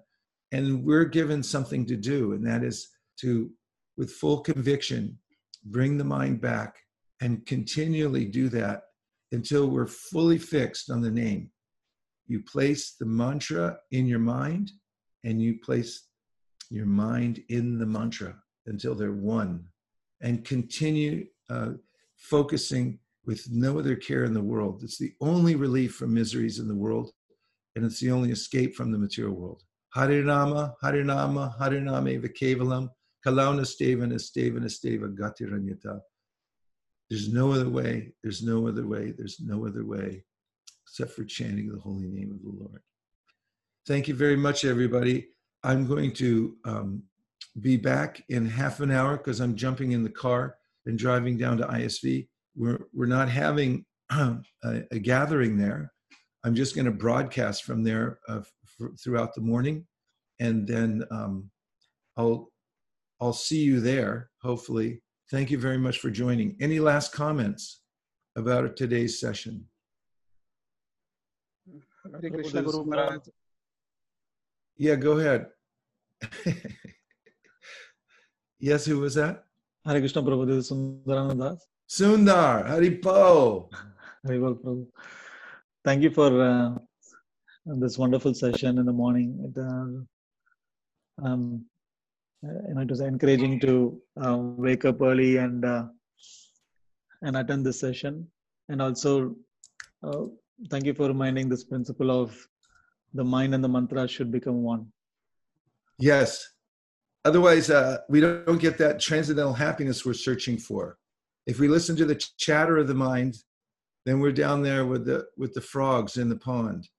And 0.51 0.83
we're 0.83 1.05
given 1.05 1.41
something 1.41 1.85
to 1.85 1.95
do, 1.95 2.33
and 2.33 2.45
that 2.45 2.63
is 2.63 2.89
to, 3.21 3.49
with 3.97 4.11
full 4.11 4.41
conviction, 4.41 5.17
bring 5.65 5.97
the 5.97 6.03
mind 6.03 6.41
back 6.41 6.75
and 7.21 7.45
continually 7.45 8.25
do 8.25 8.49
that 8.49 8.83
until 9.31 9.67
we're 9.67 9.87
fully 9.87 10.37
fixed 10.37 10.89
on 10.89 11.01
the 11.01 11.11
name. 11.11 11.49
You 12.31 12.41
place 12.43 12.95
the 12.97 13.05
mantra 13.05 13.77
in 13.91 14.05
your 14.05 14.23
mind 14.39 14.71
and 15.25 15.41
you 15.41 15.59
place 15.59 16.07
your 16.69 16.85
mind 16.85 17.43
in 17.49 17.77
the 17.77 17.85
mantra 17.85 18.33
until 18.67 18.95
they're 18.95 19.11
one 19.11 19.65
and 20.21 20.45
continue 20.45 21.25
uh, 21.49 21.71
focusing 22.15 22.99
with 23.25 23.45
no 23.51 23.79
other 23.79 23.97
care 23.97 24.23
in 24.23 24.33
the 24.33 24.41
world. 24.53 24.81
It's 24.81 24.97
the 24.97 25.11
only 25.19 25.55
relief 25.55 25.95
from 25.95 26.13
miseries 26.13 26.59
in 26.59 26.69
the 26.69 26.81
world, 26.85 27.11
and 27.75 27.83
it's 27.83 27.99
the 27.99 28.11
only 28.11 28.31
escape 28.31 28.75
from 28.75 28.93
the 28.93 28.97
material 28.97 29.35
world. 29.35 29.63
Harinama, 29.93 30.75
Harinama, 30.81 31.59
Hariname 31.59 32.25
Kevalam, 32.39 32.87
Kalauna 33.27 33.65
Stevana 33.65 34.15
Stevana 34.15 34.69
Steva 34.77 35.13
Gatiranyata. 35.13 35.99
There's 37.09 37.27
no 37.27 37.51
other 37.51 37.67
way, 37.67 38.13
there's 38.23 38.41
no 38.41 38.69
other 38.69 38.87
way, 38.87 39.11
there's 39.17 39.41
no 39.41 39.67
other 39.67 39.85
way 39.85 40.23
except 40.91 41.15
for 41.15 41.23
chanting 41.23 41.69
the 41.69 41.79
holy 41.79 42.09
name 42.09 42.31
of 42.31 42.41
the 42.41 42.63
Lord. 42.63 42.81
Thank 43.87 44.09
you 44.09 44.13
very 44.13 44.35
much, 44.35 44.65
everybody. 44.65 45.29
I'm 45.63 45.87
going 45.87 46.11
to 46.15 46.57
um, 46.65 47.03
be 47.61 47.77
back 47.77 48.21
in 48.27 48.45
half 48.45 48.81
an 48.81 48.91
hour 48.91 49.15
because 49.15 49.39
I'm 49.39 49.55
jumping 49.55 49.93
in 49.93 50.03
the 50.03 50.09
car 50.09 50.57
and 50.85 50.99
driving 50.99 51.37
down 51.37 51.57
to 51.57 51.67
ISV. 51.67 52.27
We're, 52.57 52.87
we're 52.93 53.05
not 53.05 53.29
having 53.29 53.85
a, 54.11 54.39
a 54.63 54.99
gathering 54.99 55.57
there. 55.57 55.93
I'm 56.43 56.55
just 56.55 56.75
going 56.75 56.85
to 56.85 56.91
broadcast 56.91 57.63
from 57.63 57.83
there 57.83 58.19
uh, 58.27 58.41
throughout 59.01 59.33
the 59.33 59.41
morning, 59.41 59.85
and 60.39 60.67
then 60.67 61.03
um, 61.11 61.51
I'll 62.17 62.49
I'll 63.21 63.33
see 63.33 63.59
you 63.59 63.79
there. 63.79 64.31
Hopefully, 64.41 65.03
thank 65.29 65.51
you 65.51 65.59
very 65.59 65.77
much 65.77 65.99
for 65.99 66.09
joining. 66.09 66.57
Any 66.59 66.79
last 66.79 67.13
comments 67.13 67.81
about 68.35 68.75
today's 68.75 69.19
session? 69.19 69.67
Hare 72.03 72.31
Krishna 72.31 72.61
Guru 72.61 72.85
Maharaj. 72.85 73.21
Yeah, 74.77 74.95
go 74.95 75.19
ahead. 75.19 75.47
yes, 78.59 78.85
who 78.85 78.99
was 78.99 79.15
that? 79.15 79.43
Hare 79.85 79.99
Krishna 79.99 80.23
Prabhu, 80.23 80.47
this 80.47 80.65
is 80.65 80.71
Sundaranand 80.71 81.39
Das. 81.39 81.67
Sundar 81.89 82.67
Haripo. 82.67 83.69
Hare 84.25 84.39
Prabhu. 84.39 84.87
Thank 85.83 86.03
you 86.03 86.11
for 86.11 86.41
uh, 86.41 86.75
this 87.65 87.97
wonderful 87.97 88.33
session 88.33 88.77
in 88.79 88.85
the 88.85 88.93
morning. 88.93 89.29
It, 89.47 89.59
uh, 89.59 91.27
um, 91.27 91.65
you 92.43 92.73
know, 92.73 92.81
it 92.81 92.89
was 92.89 93.01
encouraging 93.01 93.59
to 93.61 94.01
uh, 94.23 94.37
wake 94.37 94.85
up 94.85 95.01
early 95.01 95.37
and 95.37 95.63
uh, 95.63 95.85
and 97.21 97.37
attend 97.37 97.65
this 97.65 97.79
session. 97.79 98.27
And 98.69 98.81
also, 98.81 99.35
uh, 100.03 100.25
thank 100.69 100.85
you 100.85 100.93
for 100.93 101.07
reminding 101.07 101.49
this 101.49 101.63
principle 101.63 102.11
of 102.11 102.47
the 103.13 103.23
mind 103.23 103.53
and 103.53 103.63
the 103.63 103.69
mantra 103.69 104.07
should 104.07 104.31
become 104.31 104.61
one. 104.63 104.91
Yes. 105.99 106.47
Otherwise, 107.23 107.69
uh, 107.69 107.99
we 108.09 108.19
don't 108.19 108.59
get 108.59 108.77
that 108.79 108.99
transcendental 108.99 109.53
happiness 109.53 110.05
we're 110.05 110.13
searching 110.13 110.57
for. 110.57 110.97
If 111.45 111.59
we 111.59 111.67
listen 111.67 111.95
to 111.97 112.05
the 112.05 112.15
chatter 112.37 112.77
of 112.77 112.87
the 112.87 112.95
mind, 112.95 113.35
then 114.05 114.19
we're 114.19 114.31
down 114.31 114.63
there 114.63 114.85
with 114.85 115.05
the 115.05 115.27
with 115.37 115.53
the 115.53 115.61
frogs 115.61 116.17
in 116.17 116.29
the 116.29 116.35
pond, 116.35 116.89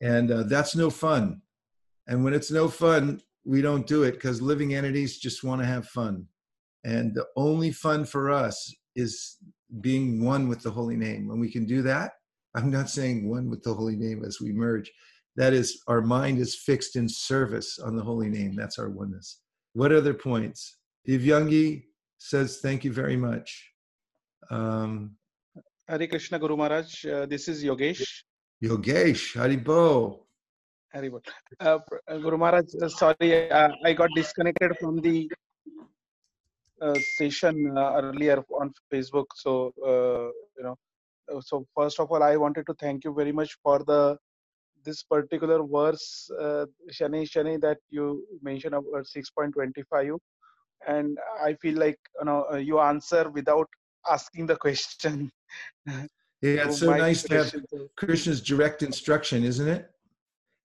and 0.00 0.30
uh, 0.30 0.42
that's 0.44 0.74
no 0.74 0.90
fun. 0.90 1.42
And 2.08 2.24
when 2.24 2.34
it's 2.34 2.50
no 2.50 2.68
fun, 2.68 3.20
we 3.44 3.62
don't 3.62 3.86
do 3.86 4.02
it 4.02 4.12
because 4.12 4.42
living 4.42 4.74
entities 4.74 5.18
just 5.18 5.44
want 5.44 5.60
to 5.60 5.66
have 5.66 5.86
fun, 5.86 6.26
and 6.82 7.14
the 7.14 7.26
only 7.36 7.70
fun 7.70 8.04
for 8.04 8.32
us 8.32 8.74
is 8.96 9.38
being 9.80 10.24
one 10.24 10.48
with 10.48 10.62
the 10.62 10.70
holy 10.70 10.96
name. 10.96 11.28
When 11.28 11.38
we 11.38 11.50
can 11.50 11.64
do 11.64 11.82
that, 11.82 12.12
I'm 12.54 12.70
not 12.70 12.90
saying 12.90 13.28
one 13.28 13.48
with 13.48 13.62
the 13.62 13.74
holy 13.74 13.96
name 13.96 14.24
as 14.24 14.40
we 14.40 14.52
merge. 14.52 14.90
That 15.36 15.52
is, 15.54 15.82
our 15.86 16.02
mind 16.02 16.38
is 16.38 16.54
fixed 16.54 16.96
in 16.96 17.08
service 17.08 17.78
on 17.78 17.96
the 17.96 18.02
holy 18.02 18.28
name. 18.28 18.54
That's 18.54 18.78
our 18.78 18.90
oneness. 18.90 19.40
What 19.72 19.92
other 19.92 20.12
points? 20.12 20.76
Divyangi 21.08 21.84
says, 22.18 22.58
Thank 22.62 22.84
you 22.84 22.92
very 22.92 23.16
much. 23.16 23.72
Um, 24.50 25.16
Hare 25.88 26.06
Krishna 26.06 26.38
Guru 26.38 26.56
Maharaj, 26.56 27.04
uh, 27.06 27.26
this 27.26 27.48
is 27.48 27.64
Yogesh. 27.64 28.04
Yogesh, 28.62 29.34
Haribo. 29.34 30.20
Haribo. 30.94 31.24
Uh, 31.58 31.78
uh, 32.06 32.18
Guru 32.18 32.36
Maharaj, 32.36 32.66
uh, 32.82 32.88
sorry, 32.88 33.50
uh, 33.50 33.70
I 33.84 33.94
got 33.94 34.10
disconnected 34.14 34.76
from 34.78 35.00
the 35.00 35.30
uh, 36.82 36.94
session 37.16 37.76
uh, 37.76 37.92
earlier 38.02 38.44
on 38.60 38.72
Facebook. 38.92 39.26
So, 39.36 39.72
uh, 39.84 40.30
you 40.56 40.64
know, 40.64 40.76
so 41.40 41.66
first 41.76 42.00
of 42.00 42.10
all, 42.10 42.22
I 42.22 42.36
wanted 42.36 42.66
to 42.66 42.74
thank 42.74 43.04
you 43.04 43.14
very 43.14 43.32
much 43.32 43.56
for 43.62 43.78
the 43.84 44.18
this 44.84 45.02
particular 45.02 45.62
verse, 45.64 46.30
uh, 46.40 46.66
Shani 46.92 47.22
Shani, 47.22 47.60
that 47.60 47.78
you 47.90 48.24
mentioned 48.42 48.74
about 48.74 49.06
6.25. 49.06 50.18
And 50.86 51.16
I 51.40 51.54
feel 51.54 51.78
like, 51.78 51.98
you 52.18 52.24
know, 52.26 52.46
uh, 52.52 52.56
you 52.56 52.80
answer 52.80 53.30
without 53.30 53.68
asking 54.10 54.46
the 54.46 54.56
question. 54.56 55.30
Yeah, 56.42 56.66
it's 56.66 56.80
so 56.80 56.90
nice 56.90 57.22
to 57.22 57.36
have 57.36 57.54
Krishna's 57.96 58.40
direct 58.40 58.82
instruction, 58.82 59.44
isn't 59.44 59.68
it? 59.68 59.88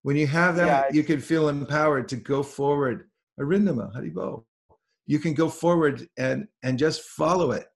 When 0.01 0.17
you 0.17 0.25
have 0.25 0.55
that, 0.55 0.65
Yeah, 0.65 0.83
you 0.91 1.03
can 1.03 1.21
feel 1.21 1.49
empowered 1.49 2.09
to 2.09 2.15
go 2.15 2.41
forward. 2.41 3.11
Arindama, 3.39 3.95
Haribo. 3.95 4.43
You 5.05 5.19
can 5.19 5.35
go 5.35 5.49
forward 5.49 6.07
and 6.17 6.47
and 6.63 6.79
just 6.79 7.01
follow 7.03 7.51
it, 7.51 7.67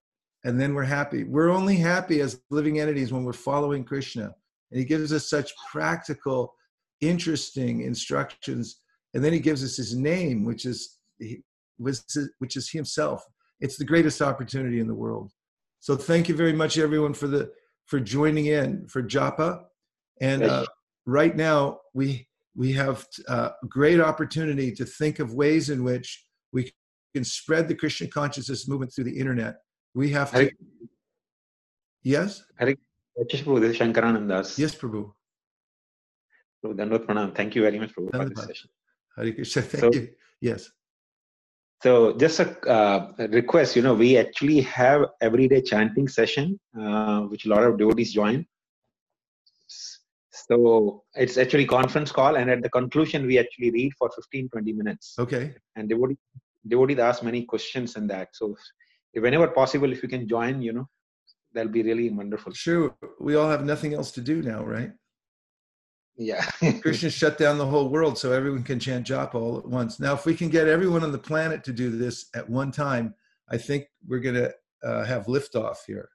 and 0.44 0.60
then 0.60 0.74
we're 0.74 0.82
happy. 0.84 1.24
We're 1.24 1.50
only 1.50 1.76
happy 1.76 2.20
as 2.20 2.40
living 2.50 2.80
entities 2.80 3.12
when 3.12 3.24
we're 3.24 3.32
following 3.32 3.84
Krishna, 3.84 4.34
and 4.70 4.78
He 4.78 4.84
gives 4.84 5.12
us 5.12 5.28
such 5.28 5.52
practical, 5.70 6.54
interesting 7.00 7.82
instructions, 7.82 8.80
and 9.14 9.24
then 9.24 9.32
He 9.32 9.40
gives 9.40 9.62
us 9.64 9.76
His 9.76 9.94
name, 9.94 10.44
which 10.44 10.66
is 10.66 10.98
which 11.78 12.56
is 12.56 12.70
Himself. 12.70 13.24
It's 13.60 13.76
the 13.76 13.84
greatest 13.84 14.20
opportunity 14.20 14.80
in 14.80 14.88
the 14.88 14.94
world. 14.94 15.30
So 15.80 15.96
thank 15.96 16.28
you 16.28 16.34
very 16.36 16.52
much, 16.52 16.78
everyone, 16.78 17.14
for 17.14 17.28
the 17.28 17.50
for 17.86 18.00
joining 18.00 18.46
in 18.46 18.86
for 18.88 19.02
Japa. 19.02 19.64
And 20.20 20.44
uh, 20.44 20.66
right 21.06 21.36
now, 21.36 21.80
we 21.94 22.28
we 22.54 22.72
have 22.72 23.06
uh, 23.28 23.50
a 23.62 23.66
great 23.66 24.00
opportunity 24.00 24.72
to 24.72 24.84
think 24.84 25.18
of 25.18 25.34
ways 25.34 25.70
in 25.70 25.82
which 25.84 26.24
we 26.52 26.72
can 27.14 27.24
spread 27.24 27.68
the 27.68 27.74
Christian 27.74 28.08
consciousness 28.08 28.68
movement 28.68 28.92
through 28.94 29.04
the 29.04 29.18
internet. 29.18 29.56
We 29.94 30.10
have 30.10 30.30
to. 30.32 30.36
Hare- 30.38 30.52
Yes. 32.04 32.44
Krishna 32.58 33.44
Prabhu, 33.46 33.60
this 33.60 33.70
is 33.72 33.78
Shankaranand 33.78 34.28
Das. 34.28 34.58
Yes, 34.58 34.74
Prabhu. 34.74 35.12
Prabhu, 36.64 36.98
Pranam. 37.06 37.34
Thank 37.34 37.54
you 37.54 37.62
very 37.62 37.78
much, 37.78 37.94
Prabhu, 37.94 38.10
for 38.10 38.28
this 38.28 38.44
session. 38.44 38.70
Hare 39.16 39.32
Krishna. 39.32 39.62
Thank 39.62 39.80
So- 39.94 40.00
you. 40.00 40.08
Yes. 40.40 40.70
So 41.82 42.16
just 42.16 42.38
a 42.38 42.46
uh, 42.68 43.12
request, 43.30 43.74
you 43.74 43.82
know, 43.82 43.94
we 43.94 44.16
actually 44.16 44.60
have 44.60 45.04
everyday 45.20 45.60
chanting 45.60 46.06
session, 46.08 46.58
uh, 46.80 47.22
which 47.22 47.44
a 47.44 47.48
lot 47.48 47.64
of 47.64 47.76
devotees 47.76 48.12
join. 48.12 48.46
So 50.48 51.02
it's 51.14 51.36
actually 51.38 51.66
conference 51.66 52.12
call, 52.12 52.36
and 52.36 52.48
at 52.50 52.62
the 52.62 52.70
conclusion, 52.70 53.26
we 53.26 53.38
actually 53.38 53.70
read 53.72 53.92
for 53.98 54.10
15, 54.14 54.48
20 54.50 54.72
minutes. 54.72 55.16
Okay. 55.18 55.54
And 55.76 55.88
devotee, 55.88 56.16
devotees 56.66 56.98
ask 56.98 57.22
many 57.24 57.44
questions 57.44 57.96
in 57.96 58.06
that. 58.08 58.28
So 58.32 58.56
whenever 59.14 59.48
possible, 59.48 59.92
if 59.92 60.02
you 60.02 60.08
can 60.08 60.28
join, 60.28 60.62
you 60.62 60.72
know, 60.72 60.88
that'll 61.52 61.72
be 61.72 61.82
really 61.82 62.10
wonderful. 62.10 62.52
Sure. 62.52 62.94
We 63.20 63.34
all 63.34 63.50
have 63.50 63.64
nothing 63.64 63.94
else 63.94 64.10
to 64.12 64.20
do 64.20 64.42
now, 64.42 64.64
right? 64.64 64.92
Yeah. 66.16 66.44
Krishna 66.80 67.10
shut 67.10 67.38
down 67.38 67.58
the 67.58 67.66
whole 67.66 67.88
world 67.88 68.18
so 68.18 68.32
everyone 68.32 68.62
can 68.62 68.78
chant 68.78 69.06
japa 69.06 69.34
all 69.34 69.58
at 69.58 69.68
once. 69.68 69.98
Now, 69.98 70.14
if 70.14 70.26
we 70.26 70.34
can 70.34 70.48
get 70.48 70.68
everyone 70.68 71.02
on 71.02 71.12
the 71.12 71.18
planet 71.18 71.64
to 71.64 71.72
do 71.72 71.90
this 71.90 72.26
at 72.34 72.48
one 72.48 72.70
time, 72.70 73.14
I 73.50 73.58
think 73.58 73.86
we're 74.06 74.20
going 74.20 74.36
to 74.36 74.52
uh, 74.84 75.04
have 75.04 75.26
liftoff 75.26 75.78
here. 75.86 76.08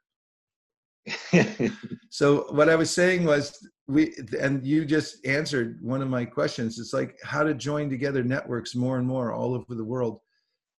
So 2.10 2.48
what 2.50 2.68
I 2.68 2.76
was 2.76 2.90
saying 2.90 3.26
was 3.26 3.56
we 3.88 4.16
and 4.40 4.66
you 4.66 4.86
just 4.86 5.24
answered 5.26 5.78
one 5.84 6.02
of 6.02 6.10
my 6.10 6.26
questions. 6.26 6.80
It's 6.80 6.94
like 6.94 7.16
how 7.24 7.44
to 7.44 7.54
join 7.54 7.90
together 7.92 8.24
networks 8.24 8.74
more 8.74 8.98
and 8.98 9.06
more 9.06 9.32
all 9.34 9.54
over 9.54 9.76
the 9.76 9.84
world, 9.84 10.20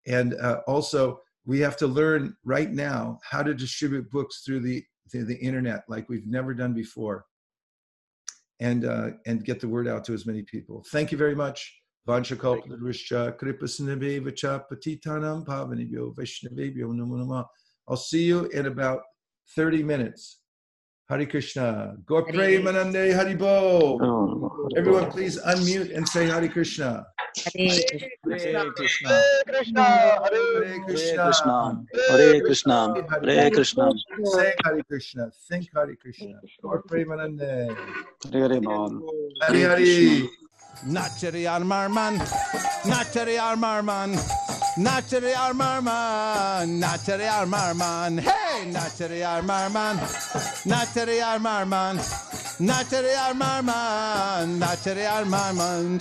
and 0.07 0.35
uh, 0.35 0.63
also 0.67 1.21
we 1.47 1.61
have 1.61 1.77
to 1.77 1.87
learn 1.87 2.35
right 2.45 2.71
now 2.73 3.19
how 3.23 3.43
to 3.43 3.55
distribute 3.55 4.11
books 4.11 4.43
through 4.45 4.61
the 4.61 4.85
through 5.11 5.25
the 5.25 5.37
internet 5.39 5.83
like 5.89 6.09
we've 6.09 6.27
never 6.27 6.53
done 6.55 6.75
before 6.75 7.25
and 8.61 8.85
uh, 8.85 9.11
and 9.27 9.45
get 9.45 9.61
the 9.61 9.69
word 9.69 9.89
out 9.89 10.05
to 10.05 10.13
as 10.13 10.27
many 10.27 10.43
people 10.43 10.85
thank 10.93 11.11
you 11.13 11.19
very 11.19 11.35
much 11.35 11.75
Vanchakalpadrishya 12.09 13.37
Kripasinabhevacha 13.39 14.65
Patitanam 14.73 15.45
Pavanibhyo 15.45 16.15
Vaishnavebhyo 16.15 16.87
Namo 16.95 17.19
Namah. 17.23 17.45
I'll 17.87 17.99
see 17.99 18.25
you 18.25 18.47
in 18.47 18.65
about 18.67 19.03
30 19.55 19.83
minutes. 19.83 20.41
Hare 21.11 21.27
Krishna. 21.27 21.97
Gorpre 22.07 22.35
Hare- 22.35 22.61
Manande 22.61 23.13
Haribo. 23.13 24.51
Everyone 24.77 25.11
please 25.11 25.39
unmute 25.43 25.95
and 25.95 26.09
say 26.09 26.27
Hare 26.27 26.49
Krishna. 26.49 27.07
Hare 27.45 27.69
Hare 28.55 28.71
Krishna. 28.73 29.09
Hare 29.09 29.53
Krishna. 29.53 29.85
Hare 32.11 32.41
Krishna. 32.41 32.95
Hare 33.23 33.51
Krishna. 33.51 33.93
Say 34.25 34.55
Hare 34.65 34.83
Krishna. 34.83 35.31
Think 35.49 35.69
Hare 35.75 35.97
Krishna. 35.97 36.41
Gorpre 36.63 37.05
Manande. 37.05 37.77
Hare 38.33 38.49
Hare 38.49 38.61
Bol. 38.61 38.93
Hare 39.43 39.69
Hare. 39.69 40.29
Nachari 40.87 41.43
Armarman, 41.45 42.19
Nachari 42.85 43.37
Armarman, 43.37 44.15
Nachari 44.79 45.35
Armarman, 45.35 46.81
Nachari 46.81 47.27
Armarman, 47.29 48.21
hey, 48.21 48.71
Nachari 48.71 49.21
Armarman, 49.27 49.97
Nachari 50.71 51.19
Armarman, 51.21 51.99
Nachari 52.61 53.13
Armarman, 53.17 54.59
Nachari 54.61 55.05
Armarman. 55.05 56.01